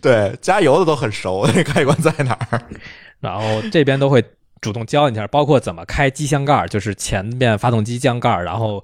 [0.02, 2.62] 对，加油的都很熟，那开关在哪儿，
[3.20, 4.24] 然后这边都会。
[4.62, 8.82] 主动教一下，包括怎么开机箱盖，就是前面发动机箱盖，然后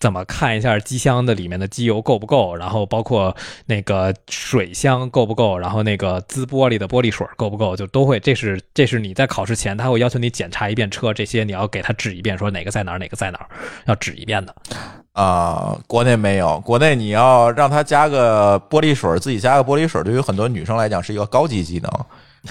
[0.00, 3.36] 怎么看一下机箱的里面的机油够不够，然后包括
[3.66, 8.18] 那个水箱够不够，然后那个滋玻璃的玻璃水够不够，就都会。
[8.18, 13.46] 这是这是你在考试前他会要求你检查一遍车，这些你要给他指一遍，说哪个在哪儿，哪个在哪儿，
[13.86, 14.54] 要指一遍的。
[15.12, 21.90] 啊，国内没有，国内你要让他加个玻璃水，自己加个玻璃水，对于很多女生来讲是一个高级技能。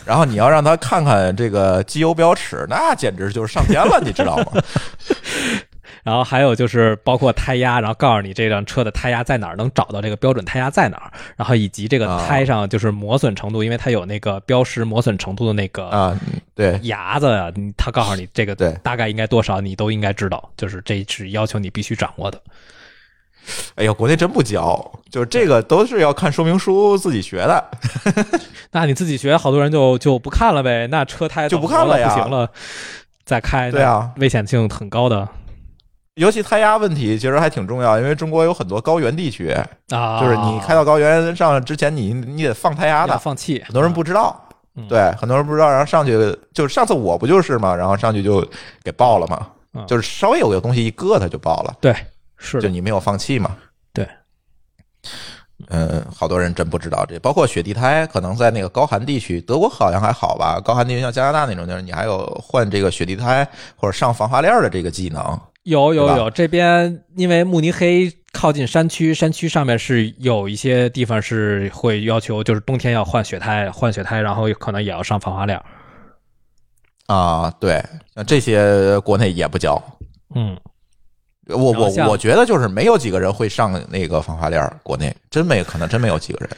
[0.05, 4.51] 然后你要让他看看这个机油标尺，那简直就是上天了，你知道吗？
[6.01, 16.17] 然后还有就是包括胎压，然后告诉你这辆车的胎压在哪儿，能找到这个标准胎压在哪儿，然后以及这个胎上就是磨损程度，因为它有那个标识磨损程度的那个啊，
[16.55, 22.41] 对牙子啊，他告诉你这个对大概应该多少，你都应该知道，就是这是要求你必须掌握的。
[23.75, 27.63] 哎呀，国内真不教，就是这个都是要看说明书自己学的。
[28.71, 30.87] 那你自己学，好多人就就不看了呗。
[30.87, 32.49] 那车胎就不看了呀，不行了，
[33.25, 33.71] 再开。
[33.71, 35.27] 对啊，危险性很高的。
[36.15, 39.49] 尤其胎压问题其实还挺重要，因为中国有很多高原地区
[39.89, 43.63] 啊，就是你开到高原上之前，你你得放胎压的，放气。
[43.65, 44.37] 很多人不知道，
[44.89, 46.11] 对，很多人不知道，然后上去
[46.53, 48.45] 就是上次我不就是嘛，然后上去就
[48.83, 49.47] 给爆了嘛，
[49.87, 51.73] 就是稍微有个东西一硌它就爆了。
[51.79, 51.95] 对，
[52.39, 53.55] 是就你没有放弃嘛。
[53.93, 54.07] 对。
[55.67, 60.59] 嗯，好多人真不知道这，包括雪地胎，可能在那个高寒地区，德国好像还好吧？
[60.63, 65.39] 高寒地区像加拿大那种地儿，你还有换这个雪地胎或者上防滑链的这个技能。
[65.63, 75.61] 有有有，这边因为慕尼黑靠近山区，山区上面是有一些地方是会要求，就是冬天要换雪胎，换雪胎，然后可能也要上防滑链。
[77.07, 77.83] 啊，对，
[78.25, 79.79] 这些国内也不教。
[80.33, 80.57] 嗯。
[81.49, 86.49] 我我我觉得就是没有几个人会上那个防滑链，国内真没可能真没有几个人。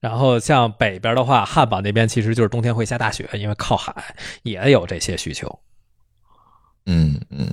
[0.00, 3.94] 然后像北边的话，汉堡那边其实就是冬天会下大雪，因为靠海
[4.42, 5.58] 也有这些需求。
[6.86, 7.48] 嗯嗯。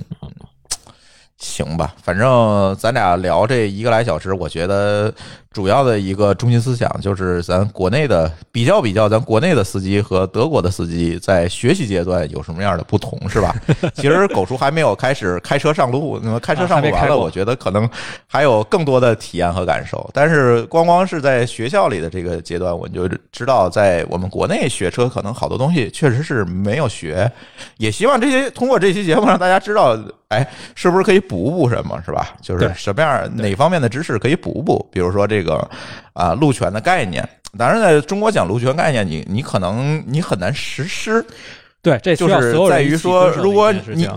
[1.38, 5.12] 行吧，反正咱俩聊这一个来小时，我觉得
[5.52, 13.54] 主要的一个中心思想就是咱国内的比较比较，咱国内的司机和德国的司机在学习阶段有什么样的不同，是吧？
[13.94, 17.88] 其实狗叔还没有开始开车上路，那么开车上路完了，我觉得可能
[18.26, 20.08] 还有更多的体验和感受。
[20.14, 27.30] 但是光光是在学校里的这个阶段，我就知道在我们国内学车，可能好多东西确实是没有学。
[27.76, 29.98] 也希望这些通过这期节目让大家知道。
[30.28, 30.44] 哎，
[30.74, 32.00] 是不是可以补补什么？
[32.04, 32.34] 是吧？
[32.40, 34.88] 就是什么样哪方面的知识可以补补？
[34.92, 35.68] 比如说这个
[36.12, 37.28] 啊，路权的概念。
[37.58, 41.24] 当然，在中国讲路权概念，你你可能你很难实施。
[41.80, 44.08] 对，这就是在于说，如果你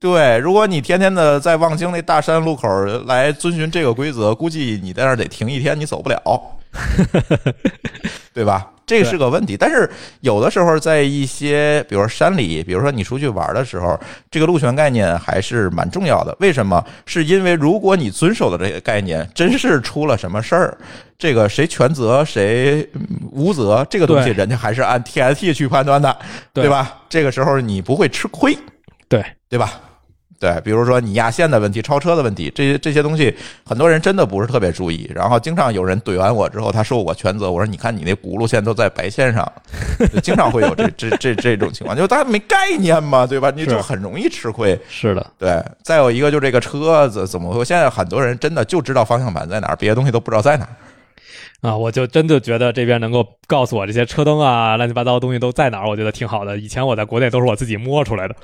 [0.00, 2.68] 对，如果你天天的在望京那大山路口
[3.04, 6.22] 来遵循这个规则，估计你在那儿得停一天，你走不了，
[8.32, 8.70] 对吧？
[8.88, 9.88] 这是个问题，但是
[10.22, 14.00] 有的时候在一些，比如说山里，比如说你出去玩的时候，
[14.30, 16.34] 这个路权概念还是蛮重要的。
[16.40, 16.82] 为什么？
[17.04, 20.78] 是因为如果你遵守的这个概念真是出了什么事儿，
[21.18, 22.88] 这个谁全责谁
[23.30, 26.16] 无责，这个东西人家还是按 TST 去判断的，
[26.54, 27.02] 对吧？
[27.10, 28.56] 这个时候你不会吃亏，
[29.08, 29.80] 对对吧？
[30.40, 33.34] 对，比如说你压线的问题、超车的问题，这些这些东西，
[33.64, 35.10] 很多人真的不是特别注意。
[35.14, 37.50] 然后经常有人怼完我之后，他说我全责。
[37.50, 39.50] 我说你看你那轱辘线都在白线上，
[40.22, 43.50] 经常会有这 这这这种情况，就是大家没概念嘛，对吧？
[43.54, 44.78] 你就很容易吃亏。
[44.88, 45.60] 是的，对。
[45.82, 47.64] 再有一个就这个车子怎么会？
[47.64, 50.70] 现在很多人真的就知道方向盘在哪儿，别的东西都不知道在哪儿。
[51.60, 56.56] 啊，我就真的觉得这边能够告诉我这些车灯啊、乱七八糟的东西都在哪儿，我觉得挺好的。
[56.56, 58.34] 以前我在国内都是我自己摸出来的，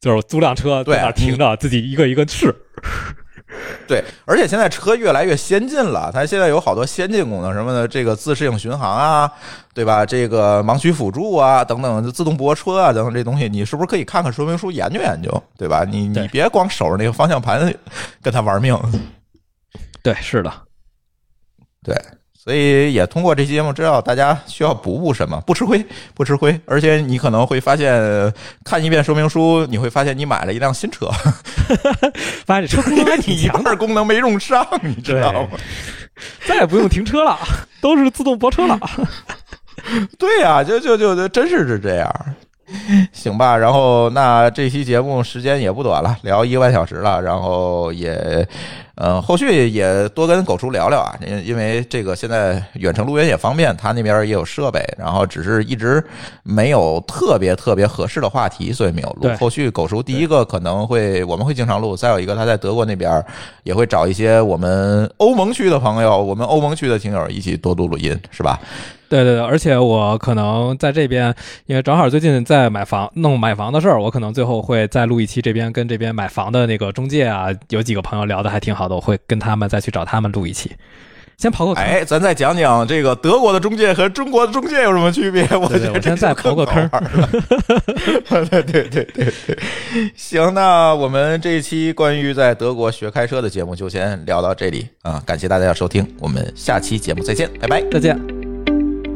[0.00, 2.54] 就是租辆车在那儿停着，自己一个一个试。
[3.88, 9.28] 对，而且现在车越来越先进了，它现在有好多先进功能，什么的，这个自适应巡航啊，
[9.74, 10.06] 对吧？
[10.06, 15.84] 这个盲区辅助啊，等等，自动泊车啊，等等这东西，你是不是可以看看说明书研究研究，对吧？
[15.84, 17.74] 你你别光守着那个方向盘
[18.22, 18.78] 跟他玩命。
[20.00, 20.52] 对，是的，
[21.84, 21.94] 对。
[22.42, 25.84] 所以也通过这期节目知道大家需要补补什么，不吃亏，
[26.14, 26.58] 不吃亏。
[26.64, 28.32] 而且你可能会发现，
[28.64, 31.06] 看一遍说明书，你会发现你买了一辆新车，
[32.46, 35.48] 发现这车功能还挺 强的，功能没用上，你知道吗？
[36.48, 37.38] 再也不用停车了，
[37.82, 38.80] 都是自动泊车了。
[40.18, 42.10] 对呀，就就就就真是是这样。
[43.12, 48.48] 行吧，然后那这期节目时间也不短了，聊一个半小时了，然后也。
[49.02, 56.04] 嗯，后续也多跟狗叔聊聊啊，因因为这个现在远程录音也方便，他那边也有设备，然后只是一直
[56.42, 59.30] 没有特别特别合适的话题，所以没有录。
[59.38, 63.24] 后续狗叔第一个可能会我们会经常录，再有一个他在德国那边
[63.62, 68.60] 也会找一些我们欧盟区的朋友，我们欧盟区的听友一起多录录音，是吧？
[69.08, 71.34] 对对对，而且我可能在这边，
[71.66, 80.70] 因为正好最近在买房弄买房的事儿，我可能最后会再录一期这边跟这边买房的那个中介啊，有几个朋友聊的还挺好的，我会跟他们再去找他们录一期。
[81.36, 85.42] 先刨个坑，哎，咱再讲讲这个德国的中介和中国的中介有什么区别？
[85.56, 86.86] 我觉得先再刨个坑。
[88.28, 89.58] 对对对对对，
[90.14, 98.39] 行，那我们这一期关于在德国学开车的节目就先聊到这里啊，感谢大家的收听，我们下期节目再见，拜拜，再见。